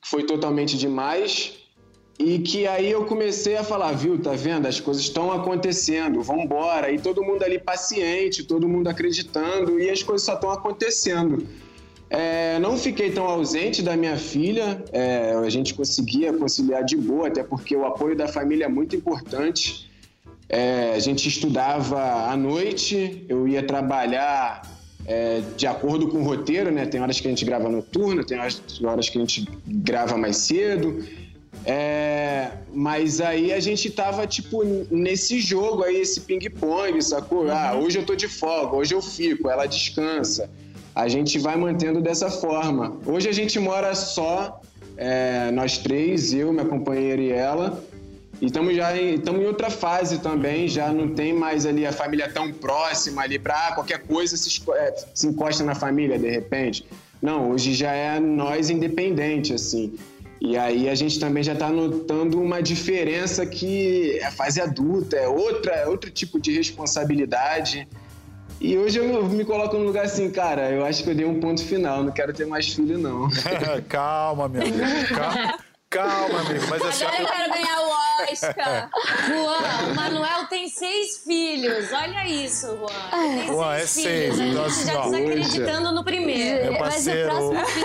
[0.02, 1.54] que foi totalmente demais,
[2.18, 4.68] e que aí eu comecei a falar, viu, tá vendo?
[4.68, 6.90] As coisas estão acontecendo, vambora.
[6.90, 11.46] E todo mundo ali paciente, todo mundo acreditando, e as coisas só estão acontecendo.
[12.10, 17.28] É, não fiquei tão ausente da minha filha, é, a gente conseguia conciliar de boa,
[17.28, 19.90] até porque o apoio da família é muito importante.
[20.48, 24.62] é, a gente estudava à noite, eu ia trabalhar
[25.08, 26.86] é, de acordo com o roteiro, né?
[26.86, 31.04] Tem horas que a gente grava noturno, tem horas que a gente grava mais cedo.
[31.64, 37.50] É, mas aí a gente tava, tipo, nesse jogo aí, esse ping-pong, sacou?
[37.50, 37.84] Ah, uhum.
[37.84, 40.50] hoje eu tô de folga, hoje eu fico, ela descansa.
[40.94, 42.98] A gente vai mantendo dessa forma.
[43.06, 44.62] Hoje a gente mora só,
[44.98, 47.84] é, nós três, eu, minha companheira e ela.
[48.42, 51.92] E estamos já em, estamos em outra fase também, já não tem mais ali a
[51.92, 56.30] família tão próxima ali para ah, qualquer coisa se, é, se encosta na família de
[56.30, 56.86] repente.
[57.22, 59.94] Não, hoje já é nós independente, assim.
[60.42, 65.28] E aí a gente também já está notando uma diferença que é fase adulta, é
[65.28, 67.88] outra, é outro tipo de responsabilidade.
[68.60, 71.40] E hoje eu me coloco num lugar assim, cara, eu acho que eu dei um
[71.40, 73.30] ponto final, não quero ter mais filho, não.
[73.88, 74.78] Calma, meu amigo.
[75.16, 75.58] Calma.
[75.90, 76.66] Calma, amigo.
[76.70, 78.90] Mas assim, Agora eu quero ganhar o Oscar.
[79.28, 81.92] Juan, o Manuel tem seis filhos.
[81.94, 83.46] Olha isso, Juan.
[83.48, 84.36] Juan, é seis.
[84.36, 84.52] Filhos.
[84.52, 86.72] Então, assim, já desacreditando no primeiro.
[86.72, 87.32] Meu parceiro,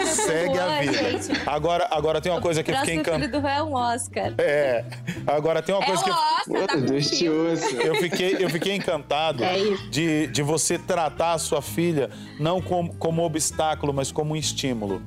[0.06, 0.92] segue Juan, a vida.
[0.92, 3.16] Gente, agora, agora tem uma coisa que eu fiquei encantado.
[3.16, 4.34] O filho do Juan é um Oscar.
[4.38, 4.84] É.
[5.26, 6.10] Agora tem uma coisa é que...
[6.10, 7.76] Oscar, tá Deus te ouça.
[7.76, 9.56] Eu fiquei, eu fiquei encantado é
[9.90, 15.02] de, de você tratar a sua filha não como, como obstáculo, mas como um estímulo.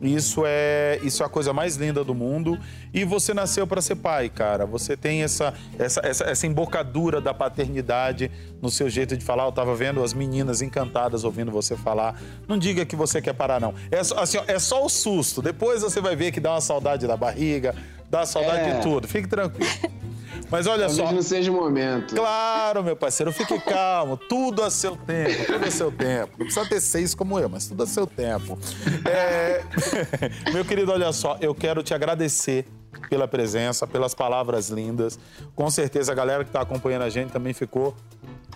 [0.00, 2.58] Isso é, isso é a coisa mais linda do mundo.
[2.94, 4.64] E você nasceu para ser pai, cara.
[4.64, 8.30] Você tem essa, essa, essa, essa, embocadura da paternidade
[8.62, 9.44] no seu jeito de falar.
[9.44, 12.20] Eu tava vendo as meninas encantadas ouvindo você falar.
[12.46, 13.74] Não diga que você quer parar, não.
[13.90, 15.42] É, assim, é só o susto.
[15.42, 17.74] Depois você vai ver que dá uma saudade da barriga,
[18.08, 18.74] dá saudade é.
[18.76, 19.08] de tudo.
[19.08, 19.68] Fique tranquilo.
[20.50, 21.12] Mas olha Talvez só.
[21.14, 22.14] não seja o momento.
[22.14, 24.16] Claro, meu parceiro, fique calmo.
[24.16, 26.32] Tudo a seu tempo, tudo a seu tempo.
[26.38, 28.58] Não precisa ter seis como eu, mas tudo a seu tempo.
[29.04, 29.62] É...
[30.52, 32.66] meu querido, olha só, eu quero te agradecer
[33.08, 35.18] pela presença, pelas palavras lindas.
[35.54, 37.94] Com certeza a galera que está acompanhando a gente também ficou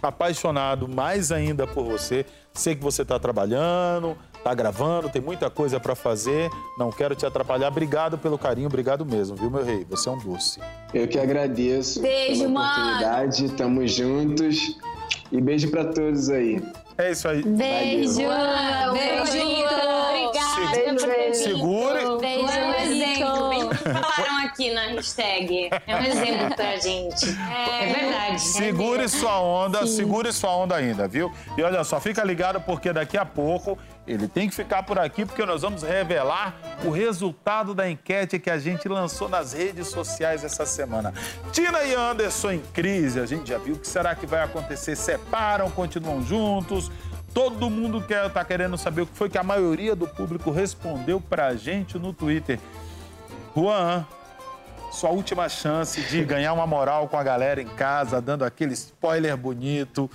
[0.02, 2.24] apaixonado mais ainda por você.
[2.52, 6.50] Sei que você está trabalhando, tá gravando, tem muita coisa para fazer.
[6.78, 7.68] Não quero te atrapalhar.
[7.68, 9.86] Obrigado pelo carinho, obrigado mesmo, viu, meu rei?
[9.90, 10.60] Você é um doce.
[10.92, 12.00] Eu que agradeço.
[12.00, 13.42] Beijo, pela oportunidade.
[13.44, 13.56] mano.
[13.56, 14.78] Tamo juntos.
[15.30, 16.62] E beijo para todos aí.
[16.98, 17.42] É isso aí.
[17.42, 18.18] Beijo.
[18.18, 19.40] Beijo.
[19.40, 21.06] Obrigada.
[21.06, 21.34] Beijo.
[21.34, 22.18] Segure.
[22.20, 22.48] Beijo.
[22.48, 23.48] É um exemplo.
[23.48, 25.70] Bem que falaram aqui na hashtag.
[25.86, 27.26] É um exemplo pra gente.
[27.50, 28.40] É, é verdade.
[28.40, 29.96] Segure sua onda, Sim.
[29.96, 31.32] segure sua onda ainda, viu?
[31.56, 35.24] E olha só, fica ligado porque daqui a pouco ele tem que ficar por aqui
[35.24, 40.42] porque nós vamos revelar o resultado da enquete que a gente lançou nas redes sociais
[40.42, 41.14] essa semana.
[41.52, 44.96] Tina e Anderson em crise, a gente já viu o que será que vai acontecer?
[44.96, 46.90] Separam, continuam juntos?
[47.32, 51.20] Todo mundo quer, tá querendo saber o que foi que a maioria do público respondeu
[51.20, 52.58] pra gente no Twitter.
[53.56, 54.04] Juan,
[54.90, 59.36] sua última chance de ganhar uma moral com a galera em casa, dando aquele spoiler
[59.36, 60.10] bonito.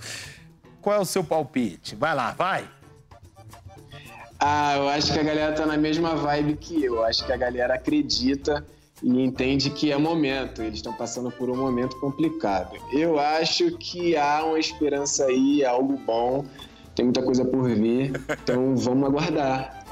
[0.81, 1.95] Qual é o seu palpite?
[1.95, 2.76] Vai lá, vai!
[4.39, 7.03] Ah, eu acho que a galera tá na mesma vibe que eu.
[7.03, 8.65] Acho que a galera acredita
[9.01, 10.61] e entende que é momento.
[10.61, 12.77] Eles estão passando por um momento complicado.
[12.91, 16.45] Eu acho que há uma esperança aí, algo bom.
[16.95, 18.11] Tem muita coisa por vir.
[18.43, 19.85] Então vamos aguardar.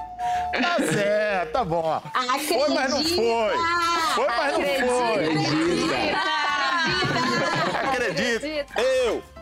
[0.54, 2.02] Tá certo, tá bom.
[2.14, 2.54] Acredita.
[2.54, 3.58] Foi, mas não foi.
[4.16, 5.26] Foi, mas não foi.
[5.26, 5.64] Acredita.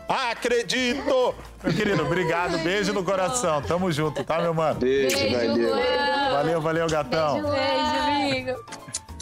[0.08, 1.34] Acredito.
[1.62, 2.58] Meu querido, obrigado.
[2.58, 3.62] Beijo no coração.
[3.62, 4.80] Tamo junto, tá, meu mano?
[4.80, 5.74] Beijo, valeu.
[6.32, 7.42] Valeu, valeu, gatão.
[7.42, 8.64] Beijo, beijo, amigo.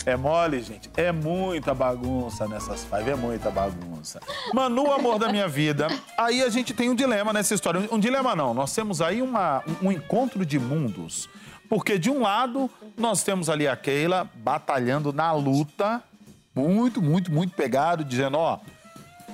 [0.04, 0.90] É mole, gente?
[0.96, 4.20] É muita bagunça nessas five, é muita bagunça.
[4.52, 5.86] Manu, amor da minha vida.
[6.18, 7.88] Aí a gente tem um dilema nessa história.
[7.90, 11.28] Um dilema não, nós temos aí uma, um encontro de mundos.
[11.68, 12.68] Porque de um lado,
[12.98, 16.02] nós temos ali a Keila batalhando na luta,
[16.54, 18.58] muito, muito, muito pegado, dizendo, ó,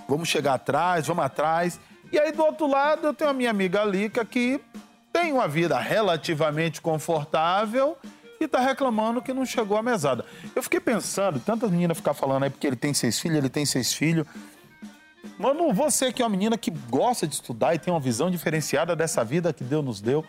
[0.08, 1.78] vamos chegar atrás, vamos atrás.
[2.10, 4.58] E aí do outro lado, eu tenho a minha amiga Lica que
[5.12, 7.96] tem uma vida relativamente confortável
[8.40, 10.24] e tá reclamando que não chegou à mesada.
[10.56, 13.66] Eu fiquei pensando, tantas meninas ficar falando aí porque ele tem seis filhos, ele tem
[13.66, 14.26] seis filhos.
[15.38, 18.96] Mano, você que é uma menina que gosta de estudar e tem uma visão diferenciada
[18.96, 20.24] dessa vida que Deus nos deu,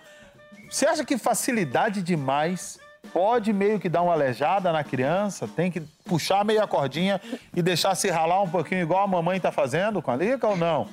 [0.69, 2.79] você acha que facilidade demais
[3.11, 5.47] pode meio que dar uma aleijada na criança?
[5.47, 7.19] Tem que puxar meio a cordinha
[7.55, 10.57] e deixar se ralar um pouquinho igual a mamãe tá fazendo com a Lica ou
[10.57, 10.87] não?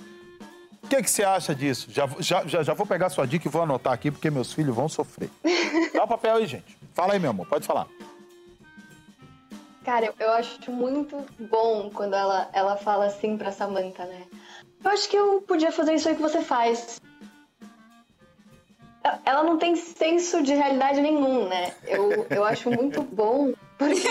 [0.82, 1.88] O que, que você acha disso?
[1.90, 4.88] Já, já, já, vou pegar sua dica e vou anotar aqui, porque meus filhos vão
[4.88, 5.28] sofrer.
[5.92, 6.78] Dá o papel aí, gente.
[6.94, 7.88] Fala aí, meu amor, pode falar.
[9.84, 14.22] Cara, eu acho muito bom quando ela, ela fala assim pra Samantha, né?
[14.84, 17.00] Eu acho que eu podia fazer isso aí que você faz.
[19.24, 21.72] Ela não tem senso de realidade nenhum, né?
[21.86, 24.08] Eu, eu acho muito bom, porque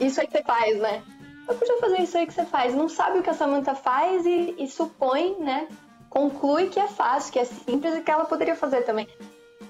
[0.00, 1.02] isso aí que você faz, né?
[1.48, 2.74] eu podia fazer isso aí que você faz.
[2.74, 5.68] Não sabe o que a Samantha faz e, e supõe, né?
[6.08, 9.08] Conclui que é fácil, que é simples e que ela poderia fazer também.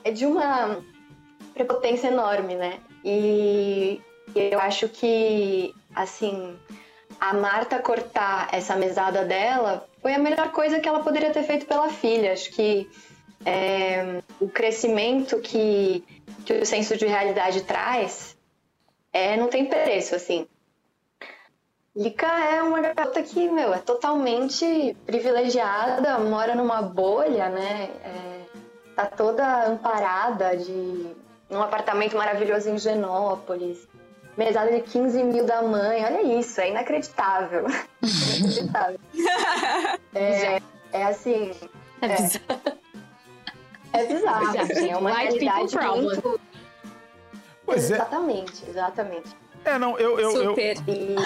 [0.05, 0.79] É de uma
[1.53, 2.79] prepotência enorme, né?
[3.05, 4.01] E
[4.35, 6.57] eu acho que, assim,
[7.21, 11.67] a Marta cortar essa mesada dela foi a melhor coisa que ela poderia ter feito
[11.67, 12.33] pela filha.
[12.33, 12.89] Acho que
[13.45, 16.05] é, o crescimento que,
[16.45, 18.37] que o senso de realidade traz
[19.13, 20.47] é, não tem preço, assim.
[21.97, 27.91] Lika é uma garota que, meu, é totalmente privilegiada, mora numa bolha, né?
[28.03, 28.41] É,
[28.97, 31.07] tá toda amparada de
[31.49, 33.87] um apartamento maravilhoso em Genópolis.
[34.37, 37.67] Mesada de 15 mil da mãe, olha isso, é inacreditável.
[38.03, 38.99] inacreditável.
[40.13, 40.61] é,
[40.93, 41.53] é assim.
[42.03, 42.84] É bizarro.
[43.95, 46.03] É bizarro, assim, é uma White people realidade problem.
[46.03, 46.41] muito.
[47.65, 47.95] Pois é.
[47.95, 49.29] Exatamente, exatamente.
[49.65, 50.77] É, não, eu, eu, eu, Super.
[50.87, 51.17] E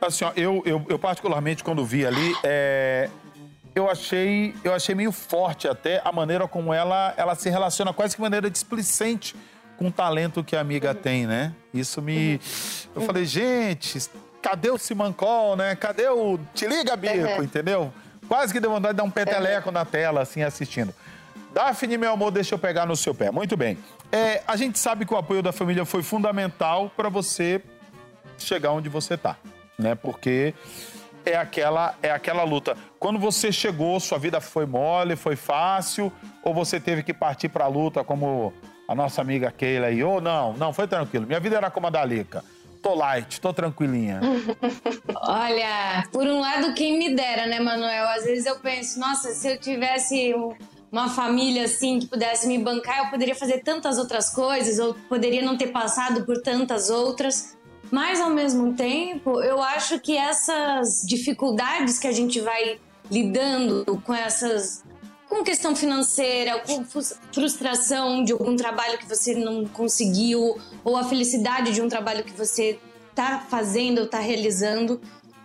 [0.00, 3.08] assim, ó, eu, eu, eu particularmente, quando vi ali, é,
[3.74, 8.14] eu, achei, eu achei meio forte até a maneira como ela, ela se relaciona quase
[8.14, 9.34] que de maneira displicente
[9.76, 11.52] com o talento que a amiga tem, né?
[11.72, 12.40] Isso me...
[12.94, 13.98] Eu falei, gente,
[14.40, 15.74] cadê o Simancol, né?
[15.74, 16.38] Cadê o...
[16.54, 17.42] Te liga, Bico, Uhum.
[17.42, 17.92] entendeu?
[18.28, 20.94] Quase que deu vontade de dar um peteleco na tela, assim, assistindo.
[21.54, 23.30] Daphne, meu amor, deixa eu pegar no seu pé.
[23.30, 23.78] Muito bem.
[24.10, 27.62] É, a gente sabe que o apoio da família foi fundamental para você
[28.36, 29.36] chegar onde você tá,
[29.78, 29.94] né?
[29.94, 30.52] Porque
[31.24, 32.76] é aquela é aquela luta.
[32.98, 36.12] Quando você chegou, sua vida foi mole, foi fácil,
[36.42, 38.52] ou você teve que partir para a luta como
[38.88, 40.02] a nossa amiga Keila aí?
[40.02, 41.24] Ou não, não, foi tranquilo.
[41.24, 42.42] Minha vida era como a da Lica.
[42.82, 44.20] Tô light, tô tranquilinha.
[45.22, 48.08] Olha, por um lado, quem me dera, né, Manuel?
[48.08, 50.34] Às vezes eu penso, nossa, se eu tivesse
[50.94, 55.42] uma família assim que pudesse me bancar, eu poderia fazer tantas outras coisas, ou poderia
[55.42, 57.56] não ter passado por tantas outras.
[57.90, 62.78] Mas ao mesmo tempo, eu acho que essas dificuldades que a gente vai
[63.10, 64.84] lidando com essas
[65.28, 66.84] com questão financeira, com
[67.32, 72.32] frustração de algum trabalho que você não conseguiu, ou a felicidade de um trabalho que
[72.32, 72.78] você
[73.16, 75.00] tá fazendo ou tá realizando.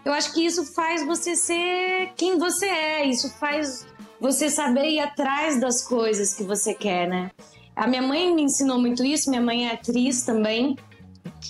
[0.05, 3.87] Eu acho que isso faz você ser quem você é, isso faz
[4.19, 7.31] você saber ir atrás das coisas que você quer, né?
[7.75, 10.77] A minha mãe me ensinou muito isso, minha mãe é atriz também.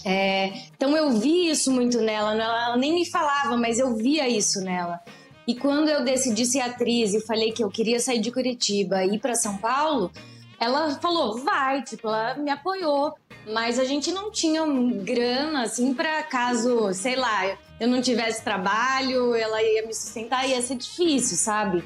[0.05, 4.27] É, então eu vi isso muito nela, ela, ela nem me falava, mas eu via
[4.29, 4.99] isso nela.
[5.47, 9.15] E quando eu decidi ser atriz e falei que eu queria sair de Curitiba e
[9.15, 10.11] ir para São Paulo,
[10.59, 13.15] ela falou, vai, tipo, ela me apoiou.
[13.51, 14.63] Mas a gente não tinha
[15.03, 20.61] grana, assim, para caso, sei lá, eu não tivesse trabalho, ela ia me sustentar, ia
[20.61, 21.83] ser difícil, sabe?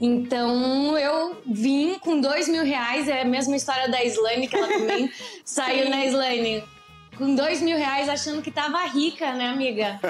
[0.00, 4.68] Então eu vim com dois mil reais, é a mesma história da Slane, que ela
[4.68, 5.12] também
[5.44, 6.64] saiu na Slane.
[7.18, 10.00] Com dois mil reais achando que tava rica, né, amiga?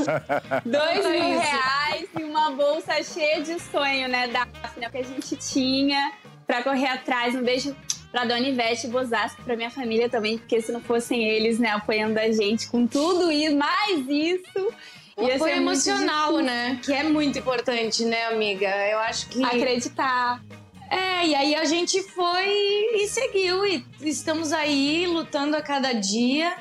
[0.64, 4.88] Dois mil reais e uma bolsa cheia de sonho, né, Daphne?
[4.90, 6.12] Que a gente tinha
[6.46, 7.34] pra correr atrás.
[7.34, 7.76] Um beijo
[8.10, 11.68] pra Dona Ivete e Bosasco, pra minha família também, porque se não fossem eles, né,
[11.70, 14.72] apoiando a gente com tudo isso, mais isso.
[15.16, 16.80] O ia apoio muito emocional, difícil né?
[16.82, 18.68] Que é muito importante, né, amiga?
[18.88, 19.44] Eu acho que.
[19.44, 20.42] Acreditar.
[20.90, 23.64] É, e aí a gente foi e seguiu.
[23.66, 26.56] E estamos aí lutando a cada dia.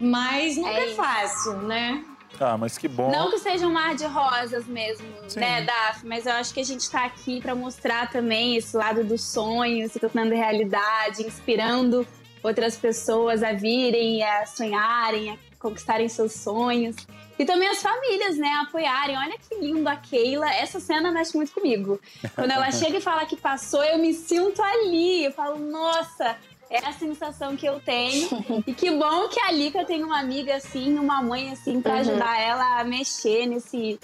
[0.00, 2.02] Mas nunca É é, fácil, né?
[2.38, 3.10] Ah, mas que bom.
[3.10, 5.40] Não que seja um mar de rosas mesmo, Sim.
[5.40, 6.06] né, Daf?
[6.06, 9.86] Mas eu acho que a gente tá aqui pra mostrar também esse lado do sonho,
[9.90, 12.06] se tornando realidade, inspirando
[12.42, 16.96] outras pessoas a virem, a sonharem, a conquistarem seus sonhos.
[17.38, 19.16] E também as famílias, né, apoiarem.
[19.16, 20.50] Olha que lindo a Keila.
[20.52, 22.00] Essa cena mexe muito comigo.
[22.34, 25.24] Quando ela chega e fala que passou, eu me sinto ali.
[25.24, 26.36] Eu falo, nossa,
[26.68, 28.28] é a sensação que eu tenho.
[28.66, 32.00] E que bom que a Lika tem uma amiga assim, uma mãe assim, pra Uhum.
[32.00, 33.98] ajudar ela a mexer nesse.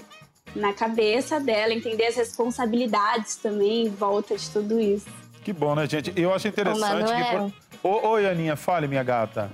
[0.55, 5.07] Na cabeça dela, entender as responsabilidades também em volta de tudo isso.
[5.45, 6.12] Que bom, né, gente?
[6.16, 7.12] Eu acho interessante que.
[7.12, 7.53] Manuel.
[7.83, 9.51] por- Ô, Oi, Aninha, fale, minha gata.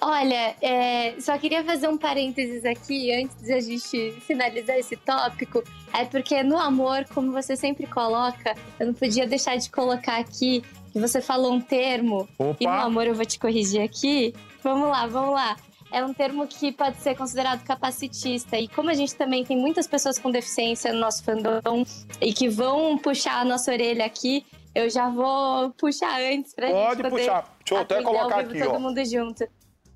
[0.00, 5.62] Olha, é, só queria fazer um parênteses aqui antes de a gente finalizar esse tópico.
[5.92, 10.62] É porque no amor, como você sempre coloca, eu não podia deixar de colocar aqui
[10.92, 12.28] que você falou um termo.
[12.60, 12.82] E no Opa!
[12.82, 14.34] amor eu vou te corrigir aqui.
[14.62, 15.56] Vamos lá, vamos lá.
[15.90, 18.58] É um termo que pode ser considerado capacitista.
[18.58, 21.84] E como a gente também tem muitas pessoas com deficiência no nosso fandom
[22.20, 24.44] e que vão puxar a nossa orelha aqui,
[24.74, 27.56] eu já vou puxar antes pra Pode gente poder puxar.
[27.58, 28.78] Deixa eu até colocar aqui, todo ó.
[28.78, 29.48] mundo junto.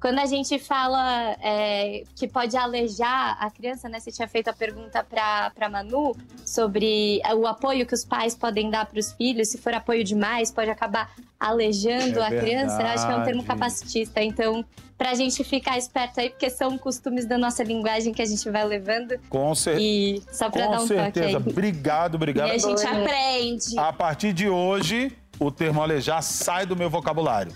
[0.02, 4.00] Quando a gente fala é, que pode alejar a criança, né?
[4.00, 8.84] Você tinha feito a pergunta para Manu sobre o apoio que os pais podem dar
[8.84, 9.50] para os filhos.
[9.50, 12.82] Se for apoio demais, pode acabar alejando É a criança.
[12.82, 14.20] Eu acho que é um termo capacitista.
[14.20, 14.64] Então,
[14.98, 18.64] pra gente ficar esperto aí, porque são costumes da nossa linguagem que a gente vai
[18.64, 19.14] levando.
[19.28, 21.38] Com, cer E só pra dar um toque certeza.
[21.38, 21.44] aí.
[21.46, 22.48] Obrigado, obrigado.
[22.48, 23.78] E a gente aprende.
[23.78, 27.52] A partir de hoje, o termo alejar sai do meu vocabulário.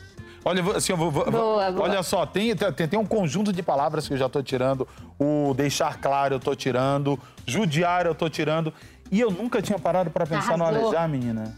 [0.49, 1.83] Olha, assim, eu vou, vou- Boa, boa.
[1.89, 4.87] olha só, tem, tem, tem um conjunto de palavras que eu já tô tirando.
[5.19, 7.19] O deixar claro eu tô tirando.
[7.45, 8.73] Judiar eu tô tirando.
[9.11, 10.85] E eu nunca tinha parado para pensar no Arrasou.
[10.87, 11.53] alejar, menina.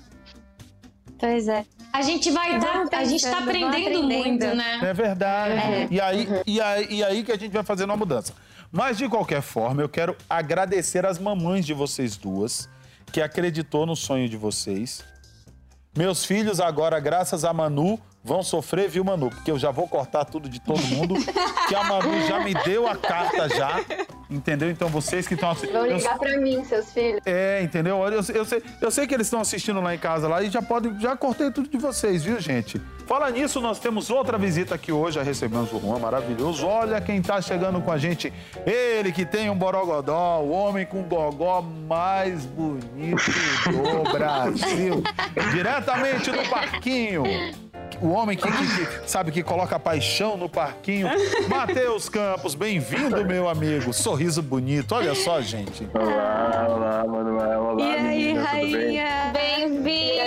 [1.19, 1.67] Pois é.
[1.93, 4.03] A gente vai tá, Vamos a gente tá aprendendo, aprendendo.
[4.07, 4.81] muito, né?
[4.83, 5.53] É verdade.
[5.53, 5.89] É.
[5.91, 8.33] E, aí, e, aí, e aí que a gente vai fazendo uma mudança.
[8.73, 12.71] Mas, de qualquer forma, eu quero agradecer as mamães de vocês duas,
[13.13, 15.05] que acreditou no sonho de vocês.
[15.99, 19.31] Meus filhos agora, graças a Manu, vão sofrer, viu, Manu?
[19.31, 21.17] Porque eu já vou cortar tudo de todo mundo,
[21.67, 23.85] que a Manu já me deu a carta já,
[24.31, 24.71] entendeu?
[24.71, 25.53] Então, vocês que estão...
[25.55, 27.21] Vão ligar pra mim, seus filhos.
[27.27, 27.97] É, entendeu?
[27.97, 30.49] Olha, eu, eu sei, eu sei que eles estão assistindo lá em casa lá e
[30.49, 32.81] já pode, já cortei tudo de vocês, viu, gente?
[33.09, 36.67] Fala nisso, nós temos outra visita aqui hoje, já recebemos o Juan, maravilhoso.
[36.67, 38.31] Olha quem tá chegando com a gente,
[38.67, 43.23] ele que tem um borogodó, o homem com o gogó mais bonito
[43.67, 45.03] do Brasil,
[45.53, 47.23] diretamente do parquinho.
[48.03, 51.09] O homem que, que- que, sabe que coloca paixão no parquinho.
[51.49, 53.93] Matheus Campos, bem-vindo, meu amigo.
[53.93, 54.95] Sorriso bonito.
[54.95, 55.89] Olha só, gente.
[55.95, 57.61] Olá, olá, Manuel.
[57.61, 58.03] Olá, E aí,
[58.35, 59.33] menina, rainha?
[59.33, 60.18] Bem-vindo!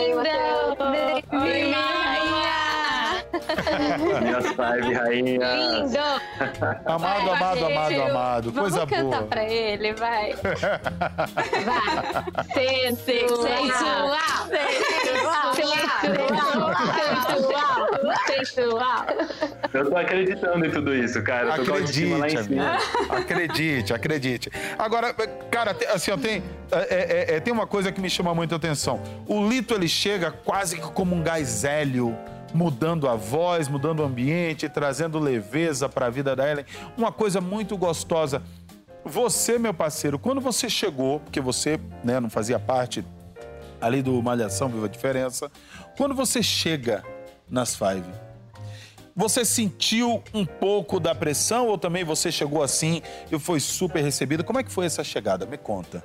[4.19, 5.91] Minhas five rainhas.
[5.91, 5.97] Lindo!
[6.85, 8.51] Amado, Vai, amado, amado, amado.
[8.51, 9.23] Vamos Coisa cantar boa.
[9.23, 10.33] pra ele, vai.
[11.65, 12.43] Vai!
[12.53, 13.47] Sensual!
[13.47, 14.47] Sensual!
[15.55, 16.31] Sensual!
[18.27, 19.05] Sensual!
[19.73, 21.55] Eu tô acreditando em tudo isso, cara.
[21.57, 22.77] Eu tô a autoestima lá em Acredite, cima.
[23.09, 24.51] acredite, acredite.
[24.77, 25.13] Agora,
[25.49, 28.55] cara, tem- assim, ó, tem, é, é, é, tem uma coisa que me chama muita
[28.55, 29.01] atenção.
[29.27, 32.15] O Lito, ele chega quase que como um gás hélio,
[32.53, 36.65] mudando a voz, mudando o ambiente, trazendo leveza para a vida da Ellen.
[36.97, 38.41] Uma coisa muito gostosa.
[39.03, 43.03] Você, meu parceiro, quando você chegou, porque você né, não fazia parte
[43.79, 45.51] ali do Malhação Viva a Diferença,
[45.97, 47.03] quando você chega
[47.49, 48.05] nas Five,
[49.15, 54.43] você sentiu um pouco da pressão ou também você chegou assim e foi super recebido?
[54.43, 55.45] Como é que foi essa chegada?
[55.45, 56.03] Me conta.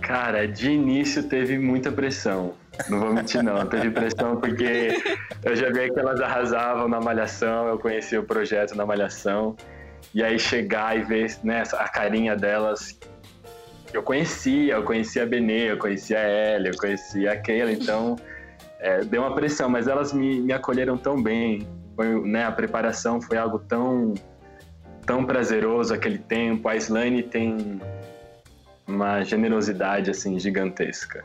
[0.00, 2.54] Cara, de início teve muita pressão.
[2.88, 3.66] Não vou mentir, não.
[3.66, 5.02] Teve pressão porque
[5.44, 9.56] eu já vi que elas arrasavam na Malhação, eu conheci o projeto na Malhação.
[10.14, 12.98] E aí chegar e ver né, a carinha delas.
[13.92, 18.16] Eu conhecia, eu conhecia a Benê, eu conhecia a Ellie, eu conhecia a então
[18.80, 21.66] é, deu uma pressão, mas elas me, me acolheram tão bem.
[21.94, 24.14] Foi, né, a preparação foi algo tão,
[25.04, 26.66] tão prazeroso aquele tempo.
[26.66, 27.80] A Slane tem
[28.86, 31.24] uma generosidade assim gigantesca.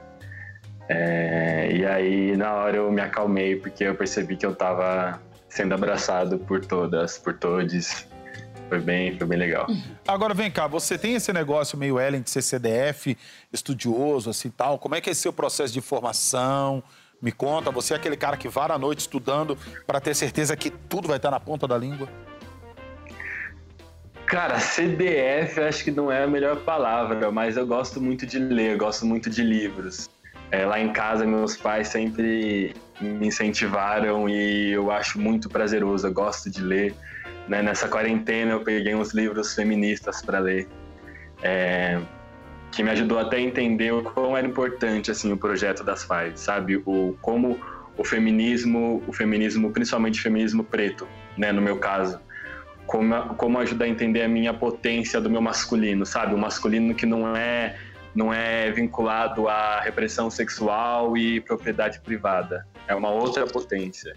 [0.88, 5.19] É, e aí na hora eu me acalmei porque eu percebi que eu tava
[5.49, 8.05] sendo abraçado por todas, por todos.
[8.67, 9.67] Foi bem, foi bem legal.
[10.07, 13.17] Agora vem cá, você tem esse negócio meio Ellen de ser CDF,
[13.53, 14.77] estudioso, assim tal.
[14.77, 16.83] Como é que é esse seu processo de formação?
[17.21, 19.57] Me conta, você é aquele cara que vara a noite estudando
[19.88, 22.09] para ter certeza que tudo vai estar na ponta da língua?
[24.25, 28.73] Cara, CDF acho que não é a melhor palavra, mas eu gosto muito de ler,
[28.73, 30.09] eu gosto muito de livros.
[30.52, 36.14] É, lá em casa, meus pais sempre me incentivaram e eu acho muito prazeroso, eu
[36.14, 36.96] gosto de ler.
[37.48, 37.62] Né?
[37.62, 40.68] Nessa quarentena, eu peguei uns livros feministas para ler,
[41.43, 42.00] é,
[42.72, 46.38] que me ajudou até a entender o quão era importante assim o projeto das Five,
[46.38, 46.78] sabe?
[46.86, 47.60] O como
[47.98, 51.52] o feminismo, o feminismo, principalmente o feminismo preto, né?
[51.52, 52.20] No meu caso,
[52.86, 56.34] como, como a entender a minha potência do meu masculino, sabe?
[56.34, 57.78] O masculino que não é
[58.16, 62.66] não é vinculado à repressão sexual e propriedade privada.
[62.88, 64.16] É uma outra potência.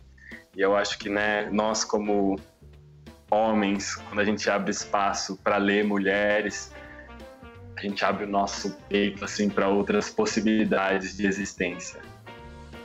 [0.57, 2.39] E eu acho que, né, nós como
[3.31, 6.73] homens, quando a gente abre espaço para ler mulheres,
[7.77, 12.01] a gente abre o nosso peito assim para outras possibilidades de existência.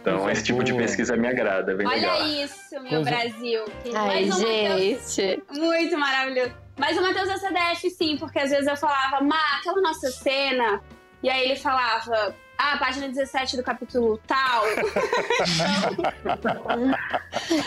[0.02, 2.18] Então, Coisa esse tipo de pesquisa me agrada, é bem legal.
[2.18, 3.66] Olha isso, meu Coisa- Brasil.
[3.86, 5.44] Ai, Mais um Matheus gente.
[5.58, 6.52] Muito maravilhoso.
[6.78, 10.82] Mas o Matheus é CDF, sim, porque às vezes eu falava, Má, aquela nossa cena.
[11.24, 14.64] E aí ele falava, ah, página 17 do capítulo tal.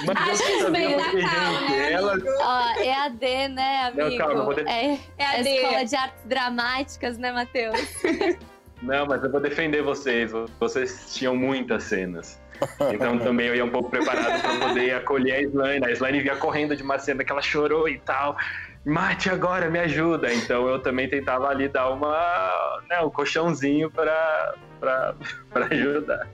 [0.06, 2.28] Mas Acho que eu isso veio da que, Cal, gente, né, ela- amigo?
[2.40, 4.10] Ó, EAD, né, amigo?
[4.10, 5.50] Não, calma, É, É é a a D.
[5.56, 7.80] escola de artes dramáticas, né, Matheus?
[8.82, 10.30] Não, mas eu vou defender vocês.
[10.60, 12.38] Vocês tinham muitas cenas.
[12.92, 15.84] Então também eu ia um pouco preparado para poder acolher a Slane.
[15.86, 18.36] A Slane vinha correndo de uma cena que ela chorou e tal.
[18.86, 20.32] Mate agora, me ajuda.
[20.32, 24.54] Então eu também tentava ali dar uma, né, um colchãozinho para
[25.72, 26.28] ajudar.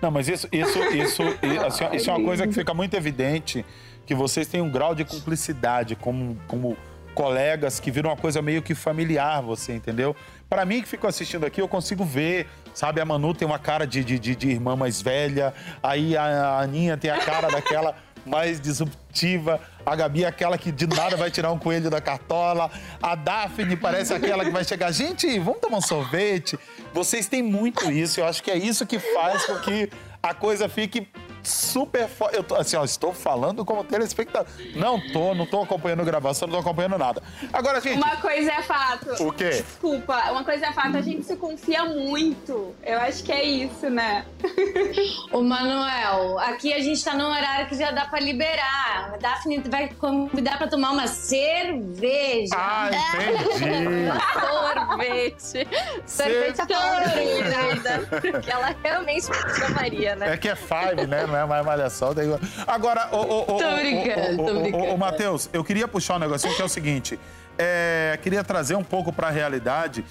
[0.00, 1.22] Não, mas isso, isso, isso,
[1.66, 3.62] assim, isso é uma coisa que fica muito evidente
[4.06, 6.78] que vocês têm um grau de cumplicidade como, como
[7.14, 10.16] colegas que viram uma coisa meio que familiar, você entendeu?
[10.48, 13.02] Para mim que fico assistindo aqui, eu consigo ver, sabe?
[13.02, 15.52] A Manu tem uma cara de, de, de irmã mais velha,
[15.82, 17.94] aí a Aninha tem a cara daquela
[18.28, 19.60] mais disruptiva.
[19.84, 22.70] A Gabi é aquela que de nada vai tirar um coelho da cartola.
[23.02, 24.92] A Daphne parece aquela que vai chegar.
[24.92, 26.58] Gente, vamos tomar um sorvete?
[26.92, 28.20] Vocês têm muito isso.
[28.20, 29.90] Eu acho que é isso que faz com que
[30.22, 31.08] a coisa fique
[31.42, 32.36] super forte.
[32.36, 34.50] Eu tô, assim, ó, estou falando como telespectador.
[34.74, 37.22] Não tô, não tô acompanhando gravação, não tô acompanhando nada.
[37.52, 37.96] Agora, gente.
[37.96, 39.22] Uma coisa é fato.
[39.22, 39.50] O quê?
[39.50, 42.74] Desculpa, uma coisa é fato, a gente se confia muito.
[42.84, 44.24] Eu acho que é isso, né?
[45.32, 49.12] Ô, Manuel, aqui a gente tá num horário que já dá pra liberar.
[49.14, 52.54] A Daphne vai convidar pra tomar uma cerveja.
[52.56, 54.08] Ah, entendi.
[54.88, 55.68] Sorvete.
[56.06, 59.26] Sorvete é Que ela realmente
[59.58, 60.34] chamaria, né?
[60.34, 61.26] É que é five, né?
[61.28, 62.12] Não é mais malhação.
[62.14, 62.26] Daí...
[62.66, 64.84] Agora, o, o, o, Tô brincando, o, tô o, brincando.
[64.94, 67.18] o, Matheus, eu queria puxar um negocinho que é o seguinte.
[67.56, 70.04] É, queria trazer um pouco pra realidade.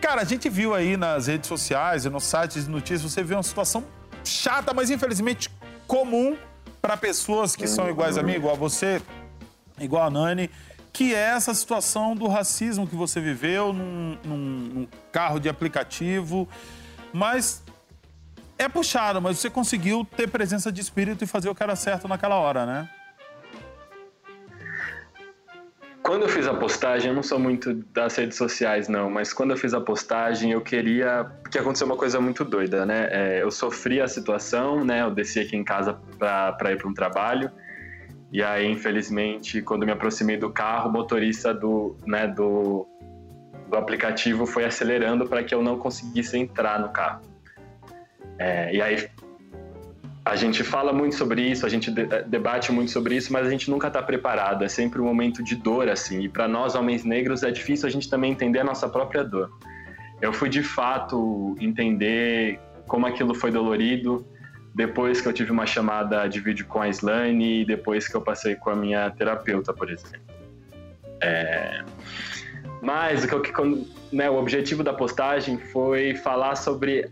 [0.00, 3.34] Cara, a gente viu aí nas redes sociais e nos sites de notícias, você vê
[3.34, 3.84] uma situação
[4.24, 5.50] chata, mas infelizmente
[5.86, 6.36] comum
[6.82, 9.00] para pessoas que são iguais a mim, igual a você,
[9.80, 10.50] igual a Nani,
[10.92, 14.36] que é essa situação do racismo que você viveu num, num-
[14.74, 16.46] num carro de aplicativo.
[17.12, 17.62] Mas
[18.58, 22.36] é puxado, mas você conseguiu ter presença de espírito e fazer o cara certo naquela
[22.36, 22.88] hora, né?
[26.02, 29.52] Quando eu fiz a postagem, eu não sou muito das redes sociais, não, mas quando
[29.52, 31.24] eu fiz a postagem, eu queria.
[31.42, 33.08] Porque aconteceu uma coisa muito doida, né?
[33.10, 35.00] É, eu sofri a situação, né?
[35.00, 37.50] Eu desci aqui em casa para ir para um trabalho.
[38.30, 42.86] E aí, infelizmente, quando me aproximei do carro, o motorista do, né, do,
[43.70, 47.33] do aplicativo foi acelerando para que eu não conseguisse entrar no carro.
[48.38, 49.08] É, e aí
[50.24, 53.50] a gente fala muito sobre isso, a gente de- debate muito sobre isso, mas a
[53.50, 54.64] gente nunca está preparado.
[54.64, 56.22] É sempre um momento de dor, assim.
[56.22, 59.50] E para nós, homens negros, é difícil a gente também entender a nossa própria dor.
[60.22, 64.26] Eu fui de fato entender como aquilo foi dolorido
[64.74, 68.20] depois que eu tive uma chamada de vídeo com a Slane e depois que eu
[68.20, 70.34] passei com a minha terapeuta, por exemplo.
[71.20, 71.82] É,
[72.82, 73.52] Mas o, que
[74.12, 77.08] né, o objetivo da postagem foi falar sobre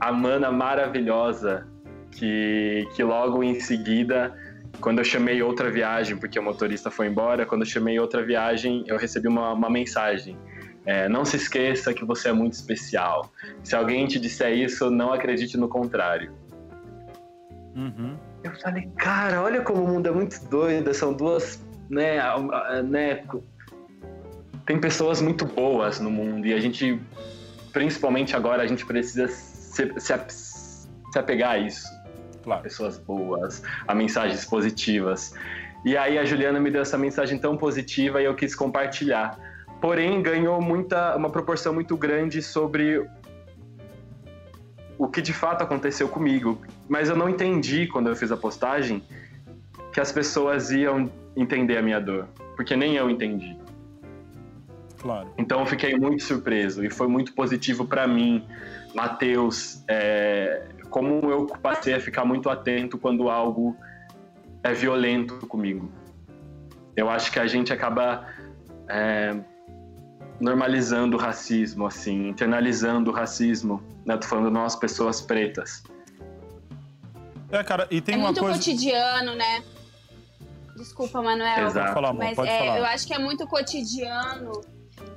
[0.00, 1.66] a mana maravilhosa
[2.10, 4.34] que, que logo em seguida,
[4.80, 8.84] quando eu chamei outra viagem, porque o motorista foi embora, quando eu chamei outra viagem,
[8.86, 10.36] eu recebi uma, uma mensagem.
[10.84, 13.32] É, não se esqueça que você é muito especial.
[13.62, 16.32] Se alguém te disser isso, não acredite no contrário.
[17.74, 18.16] Uhum.
[18.44, 20.94] Eu falei, cara, olha como o mundo é muito doido.
[20.94, 22.18] São duas, né,
[22.84, 23.24] né,
[24.66, 27.00] tem pessoas muito boas no mundo e a gente,
[27.72, 29.28] principalmente agora, a gente precisa
[29.76, 31.86] se, se, se apegar a isso.
[32.42, 32.62] Claro.
[32.62, 35.34] Pessoas boas, a mensagens positivas.
[35.84, 39.38] E aí a Juliana me deu essa mensagem tão positiva e eu quis compartilhar.
[39.80, 43.06] Porém, ganhou muita, uma proporção muito grande sobre
[44.98, 46.60] o que de fato aconteceu comigo.
[46.88, 49.02] Mas eu não entendi quando eu fiz a postagem
[49.92, 53.58] que as pessoas iam entender a minha dor, porque nem eu entendi.
[55.00, 55.32] Claro.
[55.38, 58.46] Então eu fiquei muito surpreso e foi muito positivo para mim,
[58.94, 63.76] Matheus, é, como eu passei a ficar muito atento quando algo
[64.62, 65.90] é violento comigo.
[66.96, 68.26] Eu acho que a gente acaba
[68.88, 69.36] é,
[70.40, 73.82] normalizando o racismo, assim, internalizando o racismo.
[74.04, 74.16] Né?
[74.16, 75.82] Tô falando nós, pessoas pretas.
[77.50, 78.56] É, cara, e tem é uma muito coisa.
[78.58, 79.62] cotidiano, né?
[80.76, 81.66] Desculpa, Manuel.
[81.66, 81.74] Exato.
[81.74, 82.78] Pode falar, amor, Mas é, falar.
[82.78, 84.52] eu acho que é muito cotidiano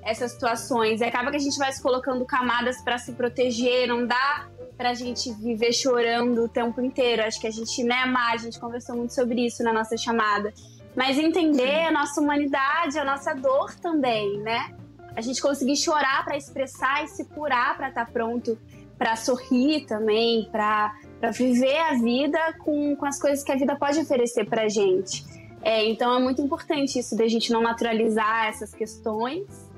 [0.03, 1.01] essas situações.
[1.01, 4.47] E acaba que a gente vai se colocando camadas para se proteger, não dá
[4.77, 7.23] pra gente viver chorando o tempo inteiro.
[7.23, 10.53] Acho que a gente, né, Mar, a gente conversou muito sobre isso na nossa chamada.
[10.95, 14.73] Mas entender a nossa humanidade, a nossa dor também, né?
[15.15, 18.57] A gente conseguir chorar para expressar e se curar para estar pronto
[18.97, 20.93] para sorrir também, para
[21.33, 25.23] viver a vida com, com as coisas que a vida pode oferecer pra gente.
[25.61, 29.68] É, então é muito importante isso da gente não naturalizar essas questões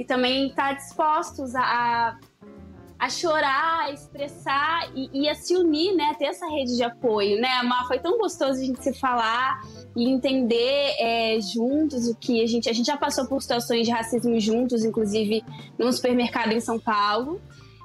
[0.00, 2.18] e também estar dispostos a,
[2.98, 6.14] a, chorar, a expressar e, e a se unir, né?
[6.18, 7.62] Ter essa rede de apoio, né?
[7.62, 9.60] Mas foi tão gostoso a gente se falar
[9.94, 12.66] e entender é, juntos o que a gente.
[12.70, 15.44] A gente já passou por situações de racismo juntos, inclusive
[15.78, 17.38] num supermercado em São Paulo.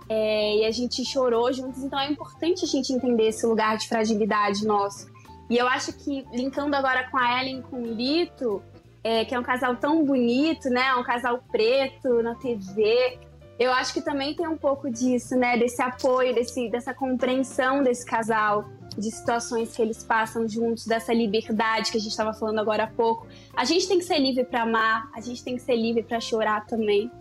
[0.07, 3.89] é, e a gente chorou juntos, então é importante a gente entender esse lugar de
[3.89, 5.07] fragilidade nosso.
[5.49, 8.63] E eu acho que, linkando agora com a Ellen com o Lito,
[9.05, 10.95] é, que é um casal tão bonito, né?
[10.95, 13.19] Um casal preto na TV.
[13.59, 15.55] Eu acho que também tem um pouco disso, né?
[15.59, 18.65] Desse apoio, desse, dessa compreensão desse casal,
[18.97, 22.87] de situações que eles passam juntos, dessa liberdade que a gente estava falando agora há
[22.87, 23.27] pouco.
[23.55, 26.19] A gente tem que ser livre para amar, a gente tem que ser livre para
[26.19, 27.11] chorar também.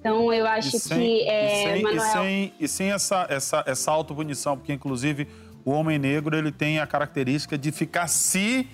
[0.00, 2.02] Então eu acho sem, que é, e sem, Manuel...
[2.02, 5.28] e sem, e sem essa, essa, essa autopunição, porque inclusive
[5.64, 8.66] o homem negro ele tem a característica de ficar se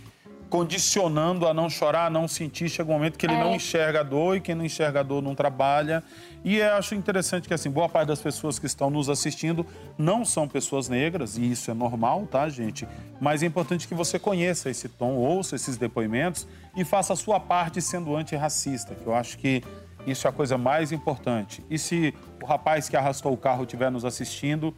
[0.48, 2.68] condicionando a não chorar, a não sentir.
[2.68, 3.42] Chega um momento que ele é.
[3.42, 6.02] não enxerga a dor e quem não enxerga a dor não trabalha.
[6.44, 9.66] E eu acho interessante que, assim, boa parte das pessoas que estão nos assistindo
[9.98, 12.86] não são pessoas negras, e isso é normal, tá, gente?
[13.20, 17.40] Mas é importante que você conheça esse tom, ouça esses depoimentos e faça a sua
[17.40, 19.62] parte sendo antirracista, que eu acho que
[20.06, 21.64] isso é a coisa mais importante.
[21.68, 24.72] E se o rapaz que arrastou o carro estiver nos assistindo,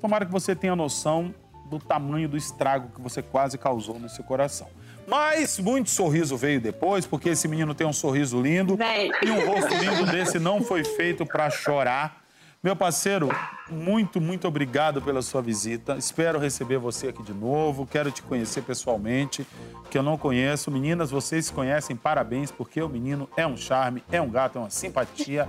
[0.00, 1.32] tomara que você tenha noção
[1.72, 4.68] do tamanho do estrago que você quase causou nesse coração.
[5.06, 8.78] Mas muito sorriso veio depois, porque esse menino tem um sorriso lindo.
[9.22, 12.22] E um rosto lindo desse não foi feito para chorar.
[12.62, 13.28] Meu parceiro,
[13.68, 15.96] muito, muito obrigado pela sua visita.
[15.96, 17.86] Espero receber você aqui de novo.
[17.86, 19.44] Quero te conhecer pessoalmente,
[19.90, 20.70] que eu não conheço.
[20.70, 24.60] Meninas, vocês se conhecem, parabéns, porque o menino é um charme, é um gato, é
[24.60, 25.48] uma simpatia.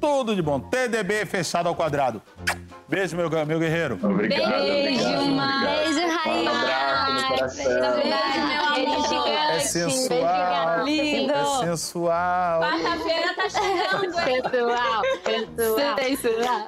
[0.00, 0.60] Tudo de bom.
[0.60, 2.22] TDB fechado ao quadrado.
[2.88, 3.98] Beijo, meu, meu guerreiro.
[4.02, 4.62] Obrigado.
[4.62, 6.50] Beijo, obrigado, Beijo, Rainha.
[6.50, 7.64] Um abraço no coração.
[7.64, 9.28] Beijo, meu amor.
[9.28, 10.84] É sensual.
[10.84, 11.32] Lindo.
[11.32, 12.60] É sensual.
[12.60, 14.12] Quarta-feira tá chegando, hein?
[14.44, 15.02] Sensual,
[15.98, 16.66] sensual,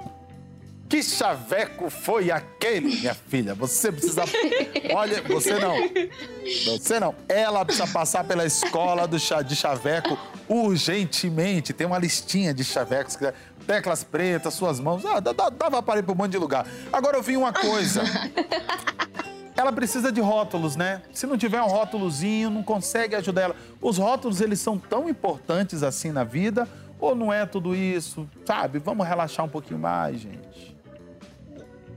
[0.92, 3.56] que chaveco foi aquele, minha filha?
[3.56, 4.24] Você precisa.
[4.94, 5.76] Olha, você não.
[6.66, 7.16] Você não.
[7.30, 10.18] Ela precisa passar pela escola do chá de chaveco
[10.50, 11.72] urgentemente.
[11.72, 13.18] Tem uma listinha de chavecos,
[13.66, 15.06] teclas pretas, suas mãos.
[15.06, 16.68] Ah, dava para ir para um monte de lugar.
[16.92, 18.04] Agora eu vi uma coisa.
[19.56, 21.04] Ela precisa de rótulos, né?
[21.14, 23.56] Se não tiver um rótulozinho, não consegue ajudar ela.
[23.80, 26.68] Os rótulos, eles são tão importantes assim na vida
[27.00, 28.30] ou não é tudo isso?
[28.46, 28.80] Sabe?
[28.80, 30.81] Vamos relaxar um pouquinho mais, gente.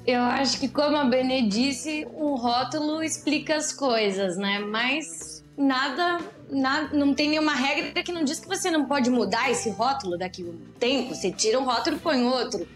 [0.06, 4.58] Eu acho que, como a Benê disse, um rótulo explica as coisas, né?
[4.58, 9.50] Mas nada, nada, não tem nenhuma regra que não diz que você não pode mudar
[9.50, 11.14] esse rótulo daqui a um tempo.
[11.14, 12.68] Você tira um rótulo e põe outro.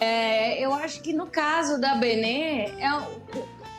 [0.00, 2.88] É, eu acho que no caso da Benê, é,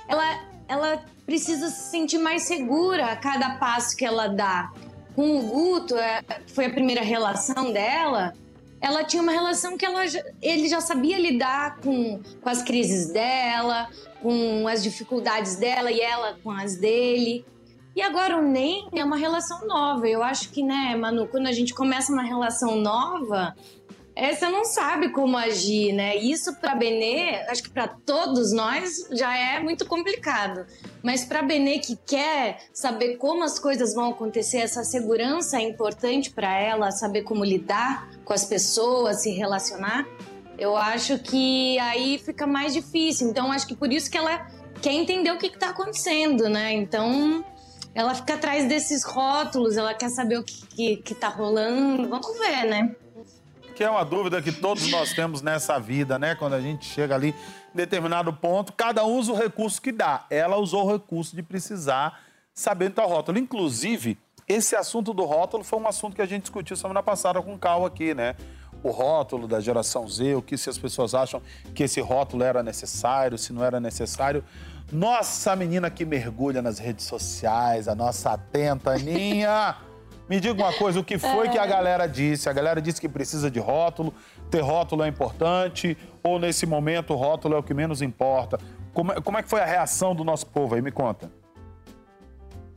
[0.07, 4.71] ela, ela precisa se sentir mais segura a cada passo que ela dá.
[5.13, 8.33] Com o Guto, é, foi a primeira relação dela
[8.81, 10.03] ela tinha uma relação que ela,
[10.41, 13.89] ele já sabia lidar com, com as crises dela,
[14.21, 17.45] com as dificuldades dela e ela com as dele.
[17.95, 20.07] E agora o NEM é uma relação nova.
[20.07, 23.55] Eu acho que, né, Manu, quando a gente começa uma relação nova,
[24.15, 26.15] é, você não sabe como agir, né?
[26.15, 30.65] Isso para Benê, acho que para todos nós já é muito complicado.
[31.03, 36.31] Mas para Benê que quer saber como as coisas vão acontecer, essa segurança é importante
[36.31, 40.07] para ela, saber como lidar com as pessoas, se relacionar.
[40.57, 43.27] Eu acho que aí fica mais difícil.
[43.29, 44.47] Então acho que por isso que ela
[44.81, 46.71] quer entender o que está acontecendo, né?
[46.71, 47.43] Então
[47.93, 52.07] ela fica atrás desses rótulos, ela quer saber o que, que, que tá rolando.
[52.07, 52.95] Vamos ver, né?
[53.75, 56.33] Que é uma dúvida que todos nós temos nessa vida, né?
[56.33, 57.35] Quando a gente chega ali
[57.73, 60.25] em determinado ponto, cada um usa o recurso que dá.
[60.29, 62.21] Ela usou o recurso de precisar
[62.53, 63.37] saber o rótulo.
[63.37, 64.17] Inclusive,
[64.47, 67.59] esse assunto do rótulo foi um assunto que a gente discutiu semana passada com o
[67.59, 68.35] Cal aqui, né?
[68.81, 71.41] O rótulo da geração Z, o que se as pessoas acham
[71.73, 74.43] que esse rótulo era necessário, se não era necessário.
[74.91, 79.75] Nossa menina que mergulha nas redes sociais, a nossa atenta Aninha.
[80.27, 81.49] Me diga uma coisa, o que foi é.
[81.51, 82.49] que a galera disse?
[82.49, 84.13] A galera disse que precisa de rótulo,
[84.49, 88.59] ter rótulo é importante, ou nesse momento o rótulo é o que menos importa?
[88.93, 90.81] Como, é, como é que foi a reação do nosso povo aí?
[90.81, 91.31] Me conta.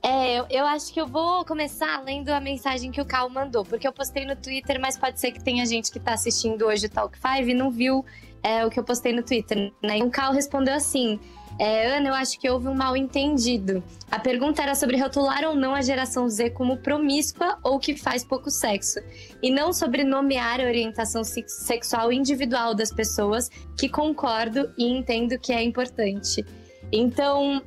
[0.03, 3.65] É, eu, eu, acho que eu vou começar lendo a mensagem que o Cal mandou,
[3.65, 6.87] porque eu postei no Twitter, mas pode ser que tenha gente que está assistindo hoje
[6.87, 8.05] o Talk 5 e não viu
[8.43, 9.73] é, o que eu postei no Twitter.
[9.83, 9.99] Né?
[9.99, 11.19] E o Cal respondeu assim:
[11.59, 13.83] é, Ana, eu acho que houve um mal entendido.
[14.11, 18.25] A pergunta era sobre rotular ou não a geração Z como promíscua ou que faz
[18.25, 19.01] pouco sexo,
[19.43, 25.53] e não sobre nomear a orientação sexual individual das pessoas, que concordo e entendo que
[25.53, 26.45] é importante.
[26.93, 27.61] Então,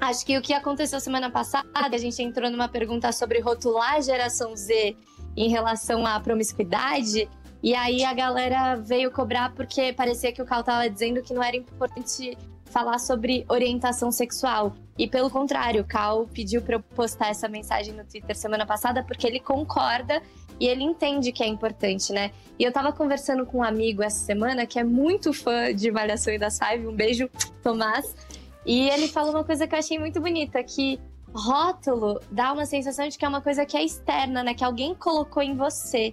[0.00, 4.00] acho que o que aconteceu semana passada, a gente entrou numa pergunta sobre rotular a
[4.00, 4.96] geração Z
[5.36, 7.28] em relação à promiscuidade.
[7.62, 11.42] E aí a galera veio cobrar porque parecia que o Cal tava dizendo que não
[11.42, 12.36] era importante
[12.72, 14.74] falar sobre orientação sexual.
[14.98, 19.04] E pelo contrário, o Cal pediu para eu postar essa mensagem no Twitter semana passada
[19.04, 20.22] porque ele concorda
[20.58, 22.30] e ele entende que é importante, né?
[22.58, 26.32] E eu tava conversando com um amigo essa semana que é muito fã de Malhação
[26.32, 27.28] e das Five, um beijo,
[27.62, 28.14] Tomás.
[28.64, 31.00] E ele falou uma coisa que eu achei muito bonita, que
[31.34, 34.54] rótulo dá uma sensação de que é uma coisa que é externa, né?
[34.54, 36.12] Que alguém colocou em você.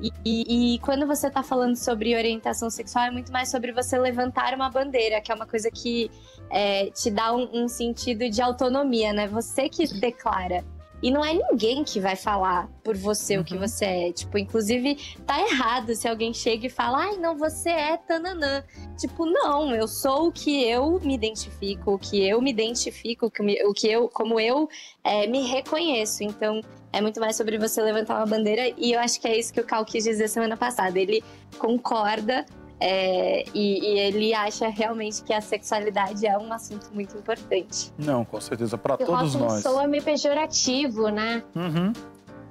[0.00, 4.54] E, e, quando você tá falando sobre orientação sexual, é muito mais sobre você levantar
[4.54, 6.08] uma bandeira, que é uma coisa que
[6.50, 9.26] é, te dá um, um, sentido de autonomia, né?
[9.26, 10.64] Você que declara.
[11.02, 13.42] E não é ninguém que vai falar por você uhum.
[13.42, 13.60] o que uhum.
[13.60, 14.12] você é.
[14.12, 18.64] Tipo, inclusive, tá errado se alguém chega e fala, ai, não, você é tananã.
[18.96, 23.30] Tipo, não, eu sou o que eu me identifico, o que eu me identifico, o
[23.30, 24.68] que, me, o que eu, como eu
[25.04, 26.24] é, me reconheço.
[26.24, 26.60] Então,
[26.92, 28.72] é muito mais sobre você levantar uma bandeira.
[28.76, 30.98] E eu acho que é isso que o Cal quis dizer semana passada.
[30.98, 31.22] Ele
[31.58, 32.44] concorda
[32.80, 37.92] é, e, e, ele acha realmente que a sexualidade é um assunto muito importante.
[37.98, 39.62] Não, com certeza, para todos nós.
[39.62, 41.42] soa meio pejorativo, né?
[41.56, 41.92] Uhum.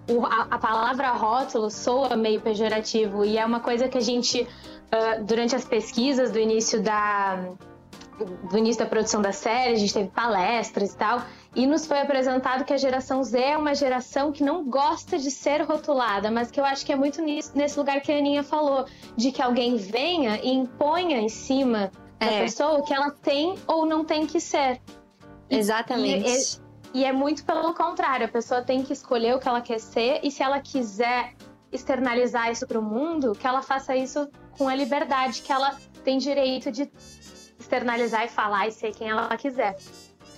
[0.09, 4.41] O, a, a, palavra rótulo soa meio pejorativo e é uma coisa que a gente,
[4.41, 7.49] uh, durante as pesquisas do início da,
[8.49, 11.21] do início da produção da série, a gente teve palestras e tal,
[11.57, 15.31] e nos foi apresentado que a geração Z é uma geração que não gosta de
[15.31, 18.43] ser rotulada, mas que eu acho que é muito nisso, nesse lugar que a Aninha
[18.43, 18.85] falou,
[19.15, 22.43] de que alguém venha e imponha em cima da é.
[22.43, 24.79] pessoa o que ela tem ou não tem que ser.
[25.49, 26.59] Exatamente.
[26.93, 29.61] E, e, e é muito pelo contrário, a pessoa tem que escolher o que ela
[29.61, 31.33] quer ser e se ela quiser
[31.71, 36.19] externalizar isso para o mundo, que ela faça isso com a liberdade que ela tem
[36.19, 36.87] direito de
[37.59, 39.75] externalizar e falar e ser quem ela quiser.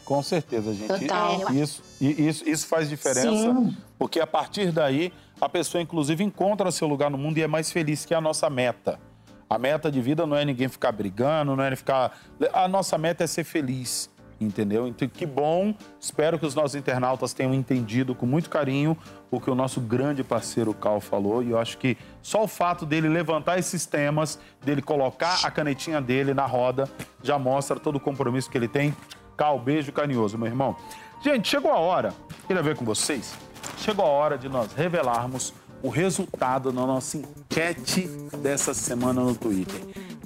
[0.10, 0.88] Com certeza, gente.
[0.88, 1.54] Total.
[1.54, 3.78] Isso, isso, isso faz diferença, Sim.
[3.96, 7.72] porque a partir daí a pessoa, inclusive, encontra seu lugar no mundo e é mais
[7.72, 9.00] feliz, que é a nossa meta.
[9.48, 12.20] A meta de vida não é ninguém ficar brigando, não é ficar.
[12.52, 14.10] A nossa meta é ser feliz,
[14.42, 14.88] entendeu?
[14.88, 15.76] Então, que bom.
[16.00, 18.98] Espero que os nossos internautas tenham entendido com muito carinho
[19.30, 21.44] o que o nosso grande parceiro Cal falou.
[21.44, 26.02] E eu acho que só o fato dele levantar esses temas, dele colocar a canetinha
[26.02, 26.90] dele na roda,
[27.22, 28.92] já mostra todo o compromisso que ele tem
[29.40, 30.76] Cal, beijo carinhoso, meu irmão.
[31.24, 32.14] Gente, chegou a hora,
[32.46, 33.34] queria ver com vocês,
[33.78, 38.02] chegou a hora de nós revelarmos o resultado da nossa enquete
[38.40, 39.80] dessa semana no Twitter.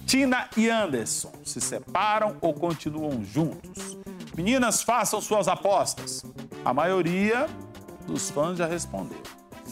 [0.07, 3.95] Tina e Anderson se separam ou continuam juntos?
[4.35, 6.25] Meninas, façam suas apostas.
[6.65, 7.45] A maioria
[8.07, 9.21] dos fãs já respondeu.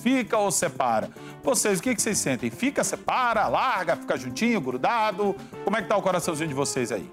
[0.04, 1.10] Fica ou separa?
[1.42, 2.52] Vocês, o que, que vocês sentem?
[2.52, 5.36] Fica, separa, larga, fica juntinho, grudado?
[5.64, 7.10] Como é que tá o coraçãozinho de vocês aí?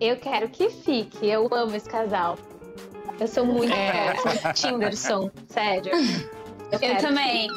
[0.00, 1.26] Eu quero que fique.
[1.26, 2.38] Eu amo esse casal.
[3.18, 4.14] Eu sou muito é.
[4.52, 5.92] Tinderson, sério.
[6.70, 7.48] Eu, eu também.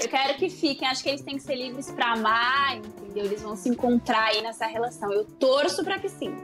[0.00, 0.88] Eu quero que fiquem.
[0.88, 3.24] Acho que eles têm que ser livres para amar, entendeu?
[3.24, 5.12] Eles vão se encontrar aí nessa relação.
[5.12, 6.34] Eu torço para que sim.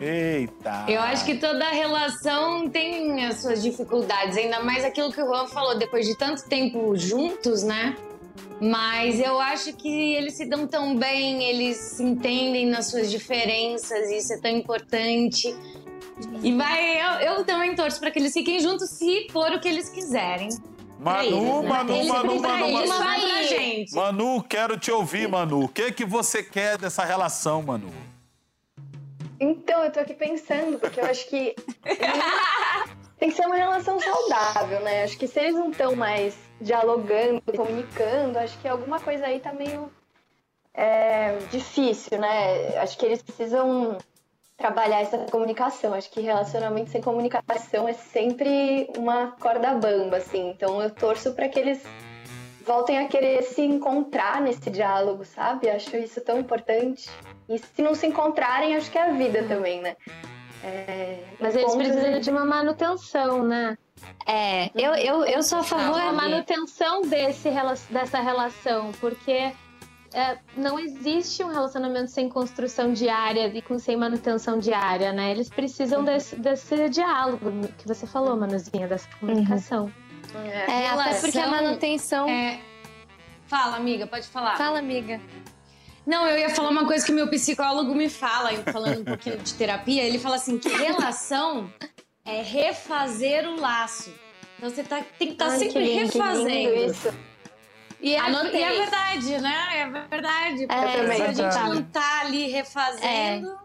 [0.00, 0.84] Eita!
[0.88, 5.46] Eu acho que toda relação tem as suas dificuldades, ainda mais aquilo que o Juan
[5.46, 7.96] falou, depois de tanto tempo juntos, né?
[8.64, 14.10] Mas eu acho que eles se dão tão bem, eles se entendem nas suas diferenças,
[14.10, 15.54] e isso é tão importante.
[16.42, 19.68] E vai, eu, eu também torço para que eles fiquem juntos se for o que
[19.68, 20.48] eles quiserem.
[20.98, 22.04] Manu, eles, Manu, né?
[22.04, 25.64] Manu, Manu, Manu, Manu, Manu, Manu, quero te ouvir, Manu.
[25.64, 27.92] O que que você quer dessa relação, Manu?
[29.38, 31.54] Então, eu tô aqui pensando, porque eu acho que
[33.24, 35.04] tem que ser uma relação saudável, né?
[35.04, 39.50] Acho que se eles não estão mais dialogando, comunicando, acho que alguma coisa aí tá
[39.50, 39.90] meio
[40.74, 42.76] é, difícil, né?
[42.76, 43.96] Acho que eles precisam
[44.58, 45.94] trabalhar essa comunicação.
[45.94, 50.50] Acho que relacionamento sem comunicação é sempre uma corda bamba, assim.
[50.50, 51.82] Então eu torço para que eles
[52.66, 55.70] voltem a querer se encontrar nesse diálogo, sabe?
[55.70, 57.08] Acho isso tão importante.
[57.48, 59.96] E se não se encontrarem, acho que é a vida também, né?
[60.64, 63.76] É, mas eles precisam de uma manutenção, né?
[64.26, 67.50] É, eu, eu, eu sou a favor da manutenção desse,
[67.90, 69.52] dessa relação, porque
[70.14, 75.32] é, não existe um relacionamento sem construção diária e com, sem manutenção diária, né?
[75.32, 76.06] Eles precisam uhum.
[76.06, 79.92] desse, desse diálogo que você falou, Manuzinha, dessa comunicação.
[80.34, 80.40] Uhum.
[80.40, 82.26] É, é até porque a manutenção.
[82.26, 82.58] É...
[83.46, 84.56] Fala, amiga, pode falar.
[84.56, 85.20] Fala, amiga.
[86.06, 89.54] Não, eu ia falar uma coisa que meu psicólogo me fala, falando um pouquinho de
[89.54, 90.02] terapia.
[90.02, 91.72] Ele fala assim: que relação
[92.24, 94.12] é refazer o laço.
[94.58, 96.74] Então você tá, tem que estar tá sempre lindo, refazendo.
[96.90, 97.14] isso.
[98.00, 99.80] E é, e é verdade, né?
[99.80, 100.66] É verdade.
[100.68, 103.48] É, se a gente não tá ali refazendo.
[103.48, 103.64] É.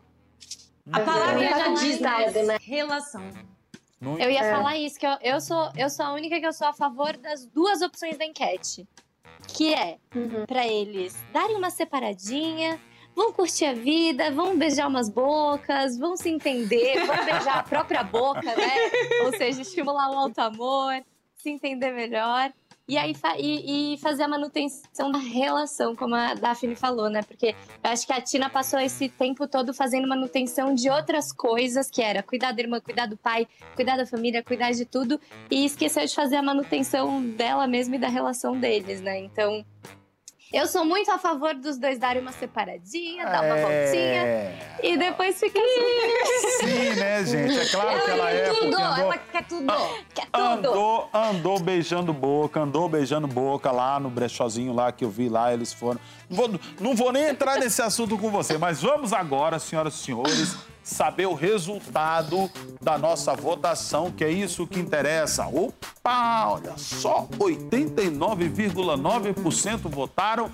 [0.91, 2.31] A palavra já diz, né?
[2.43, 2.57] né?
[2.61, 3.21] Relação.
[3.99, 4.55] Muito eu ia é.
[4.55, 7.17] falar isso, que eu, eu, sou, eu sou a única que eu sou a favor
[7.17, 8.87] das duas opções da enquete.
[9.59, 10.45] Que é uhum.
[10.45, 12.79] para eles darem uma separadinha,
[13.13, 18.01] vão curtir a vida, vão beijar umas bocas, vão se entender, vão beijar a própria
[18.01, 18.73] boca, né?
[19.25, 21.03] Ou seja, estimular o alto amor,
[21.35, 22.53] se entender melhor.
[22.89, 27.21] E aí e, e, fazer a manutenção da relação, como a Daphne falou, né?
[27.21, 27.49] Porque
[27.83, 32.01] eu acho que a Tina passou esse tempo todo fazendo manutenção de outras coisas, que
[32.01, 35.21] era cuidar da irmã, cuidar do pai, cuidar da família, cuidar de tudo,
[35.51, 39.19] e esqueceu de fazer a manutenção dela mesma e da relação deles, né?
[39.19, 39.63] Então,
[40.51, 43.61] eu sou muito a favor dos dois darem uma separadinha, dar uma é...
[43.61, 46.67] voltinha e depois ficar assim.
[46.67, 47.59] Sim, né, gente?
[47.59, 48.49] É claro ela que ela é.
[48.49, 49.73] Tudo, andou, ela quer tudo.
[50.13, 50.43] quer tudo.
[50.43, 55.53] Andou, andou beijando boca, andou beijando boca lá no brechozinho lá que eu vi lá,
[55.53, 55.99] eles foram.
[56.27, 60.57] Vou, não vou nem entrar nesse assunto com você, mas vamos agora, senhoras e senhores
[60.89, 62.49] saber o resultado
[62.81, 65.45] da nossa votação, que é isso que interessa.
[65.47, 70.49] Opa, olha só, 89,9% votaram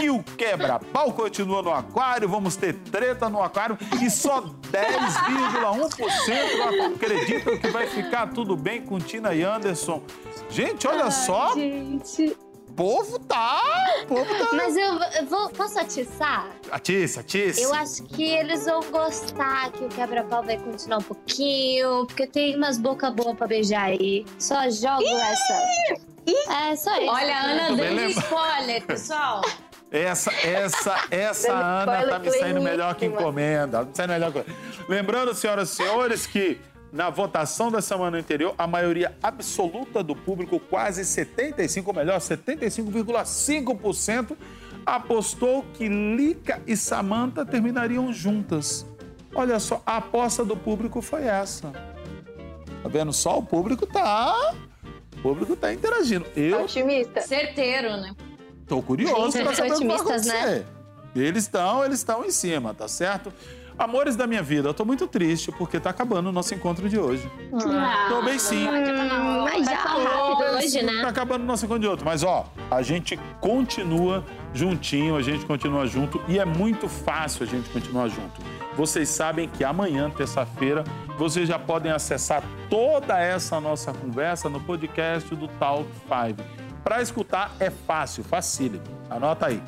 [0.00, 7.58] e o quebra-pau continua no aquário, vamos ter treta no aquário e só 10,1% acreditam
[7.58, 10.02] que vai ficar tudo bem com Tina e Anderson.
[10.50, 11.54] Gente, olha Ai, só.
[11.54, 12.36] Gente
[12.78, 13.60] povo tá.
[14.04, 14.50] O povo tá.
[14.54, 15.50] Mas eu, eu vou.
[15.50, 16.48] Posso atiçar?
[16.70, 17.60] Atiça, atiça.
[17.60, 22.56] Eu acho que eles vão gostar que o quebra-pau vai continuar um pouquinho, porque tem
[22.56, 24.24] umas boca boa pra beijar aí.
[24.38, 25.12] Só jogo Ih!
[25.12, 25.98] essa.
[26.24, 26.70] Ih!
[26.70, 27.10] É, só isso.
[27.10, 29.42] Olha, a Ana deu spoiler, pessoal.
[29.90, 33.78] Essa, essa, essa Ana tá me saindo melhor que encomenda.
[33.78, 34.44] Tá me saindo melhor que...
[34.88, 36.60] Lembrando, senhoras e senhores, que
[36.92, 44.36] na votação da semana anterior, a maioria absoluta do público, quase 75, ou melhor, 75,5%,
[44.86, 48.86] apostou que Lica e Samantha terminariam juntas.
[49.34, 51.70] Olha só, a aposta do público foi essa.
[52.82, 53.38] Tá vendo só?
[53.38, 54.54] O público tá.
[55.18, 56.24] O público tá interagindo.
[56.34, 56.62] Eu.
[56.62, 57.20] Otimista.
[57.20, 58.14] Certeiro, né?
[58.66, 60.02] Tô curioso pra saber o que vai né?
[60.02, 60.32] acontecer.
[60.32, 60.64] Né?
[61.16, 63.32] Eles estão, eles estão em cima, tá certo?
[63.78, 66.98] Amores da minha vida, eu tô muito triste porque tá acabando o nosso encontro de
[66.98, 67.30] hoje.
[67.54, 68.64] Ah, tô bem sim.
[68.64, 71.02] Mas já tá rápido hoje, né?
[71.02, 72.04] Tá acabando o nosso encontro de outro.
[72.04, 77.46] Mas ó, a gente continua juntinho, a gente continua junto e é muito fácil a
[77.46, 78.40] gente continuar junto.
[78.76, 80.82] Vocês sabem que amanhã, terça-feira,
[81.16, 86.42] vocês já podem acessar toda essa nossa conversa no podcast do Talk 5.
[86.82, 88.82] Para escutar é fácil, facílimo.
[89.08, 89.62] Anota aí.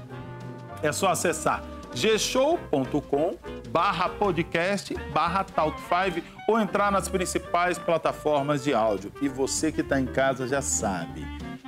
[0.83, 1.63] É só acessar
[1.95, 3.37] gshow.com
[3.71, 9.13] barra podcast barra talk5 ou entrar nas principais plataformas de áudio.
[9.21, 11.25] E você que está em casa já sabe.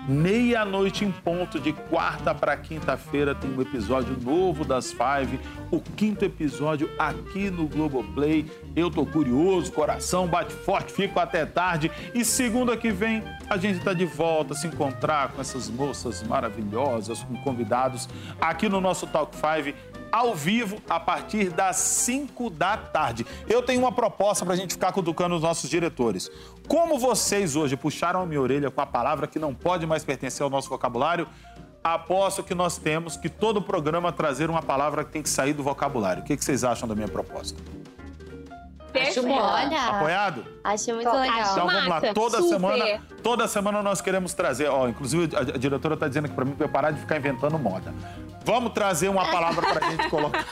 [0.08, 5.38] Meia-noite em ponto, de quarta para quinta-feira, tem um episódio novo das Five,
[5.70, 8.50] o quinto episódio aqui no Globoplay.
[8.74, 11.88] Eu tô curioso, coração bate forte, fico até tarde.
[12.12, 17.22] E segunda que vem a gente tá de volta, se encontrar com essas moças maravilhosas,
[17.22, 18.08] com convidados
[18.40, 19.72] aqui no nosso Talk Five
[20.12, 23.26] ao vivo a partir das 5 da tarde.
[23.48, 26.30] Eu tenho uma proposta para a gente ficar cutucando os nossos diretores.
[26.68, 30.44] Como vocês hoje puxaram a minha orelha com a palavra que não pode mais pertencer
[30.44, 31.26] ao nosso vocabulário,
[31.82, 35.62] aposto que nós temos que todo programa trazer uma palavra que tem que sair do
[35.62, 36.22] vocabulário.
[36.22, 37.81] O que vocês acham da minha proposta?
[39.00, 39.38] Acho bom.
[39.38, 40.44] Olha, Apoiado?
[40.64, 41.52] Acho muito legal.
[41.52, 42.48] Então vamos lá, toda Super.
[42.48, 46.44] semana, toda semana nós queremos trazer, ó, inclusive a, a diretora está dizendo aqui para
[46.44, 47.92] mim para parar de ficar inventando moda.
[48.44, 50.44] Vamos trazer uma palavra para a gente colocar.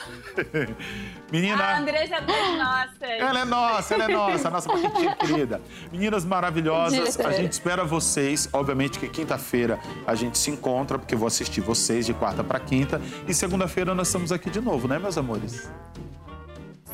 [1.31, 1.61] Menina.
[1.61, 3.01] A Andressa é das nossas.
[3.01, 5.61] Ela é nossa, ela é nossa, nossa paquitinha querida.
[5.91, 8.49] Meninas maravilhosas, a gente espera vocês.
[8.53, 12.59] Obviamente que quinta-feira a gente se encontra, porque eu vou assistir vocês de quarta para
[12.59, 13.01] quinta.
[13.27, 15.69] E segunda-feira nós estamos aqui de novo, né, meus amores?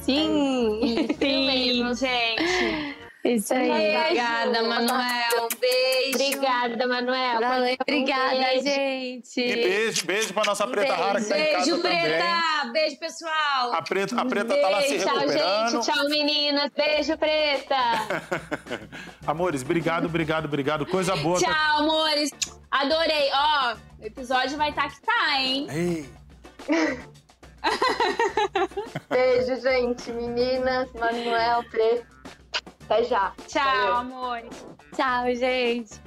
[0.08, 2.98] Sim, sim, gente.
[3.26, 3.70] Isso aí.
[3.98, 5.44] Obrigada, Manuel.
[5.44, 6.16] Um beijo.
[6.16, 7.40] Obrigada, Manuel.
[7.42, 8.64] Valeu, obrigada, beijo.
[8.64, 9.42] gente.
[9.42, 12.02] E beijo, beijo pra nossa Preta Rara que tá em casa Beijo, também.
[12.02, 12.72] Preta.
[12.72, 13.74] Beijo, pessoal.
[13.74, 15.72] A Preta, a Preta tá lá se Beijo, tchau, recuperando.
[15.72, 15.86] gente.
[15.94, 16.72] Tchau, meninas.
[16.78, 17.76] Beijo, preta.
[19.28, 20.86] Amores, obrigado, obrigado, obrigado.
[20.86, 21.38] Coisa boa.
[21.42, 22.32] tá- Tchau, amores.
[22.72, 23.30] Adorei.
[23.34, 25.68] Ó, o episódio vai estar que tá, hein?
[25.70, 26.10] Ei,
[29.10, 30.12] Beijo, gente.
[30.12, 32.06] Meninas, Manuel, Preto.
[32.86, 33.34] Até já.
[33.48, 33.96] Tchau, Valeu.
[33.96, 34.66] amores.
[34.96, 36.02] Tchau, gente.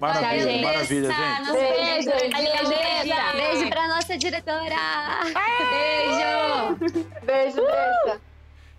[0.00, 0.64] maravilha, gente.
[0.64, 1.52] maravilha, gente.
[1.52, 2.10] Beijo.
[2.10, 2.68] beijo.
[2.68, 3.36] Beijo.
[3.36, 4.76] Beijo pra nossa diretora.
[5.70, 6.94] Beijo.
[7.24, 8.20] Beijo, Preta.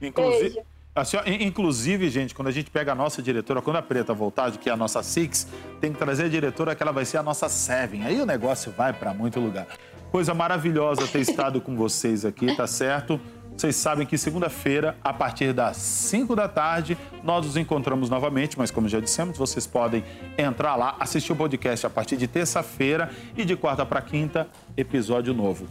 [0.02, 0.62] Inclusive, Beijo.
[0.96, 4.70] assim, inclusive, gente, quando a gente pega a nossa diretora, quando a Preta voltar, que
[4.70, 5.48] é a nossa Six,
[5.80, 8.04] tem que trazer a diretora que ela vai ser a nossa Seven.
[8.06, 9.68] Aí o negócio vai pra muito lugar.
[10.12, 13.20] Coisa maravilhosa ter estado com vocês aqui, tá certo?
[13.58, 18.70] Vocês sabem que segunda-feira, a partir das 5 da tarde, nós nos encontramos novamente, mas
[18.70, 20.04] como já dissemos, vocês podem
[20.38, 25.34] entrar lá, assistir o podcast a partir de terça-feira e de quarta para quinta, episódio
[25.34, 25.68] novo.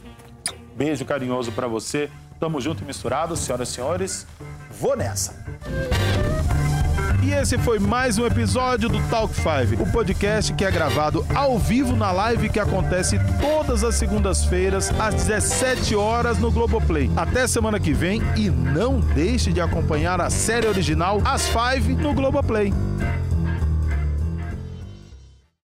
[0.74, 2.10] Beijo carinhoso para você.
[2.40, 4.26] Tamo junto e misturado, senhoras e senhores.
[4.70, 5.44] Vou nessa.
[7.24, 11.58] E esse foi mais um episódio do Talk 5, o podcast que é gravado ao
[11.58, 17.10] vivo na live que acontece todas as segundas-feiras às 17 horas no Globoplay.
[17.16, 22.12] Até semana que vem e não deixe de acompanhar a série original As 5 no
[22.12, 22.74] Globoplay.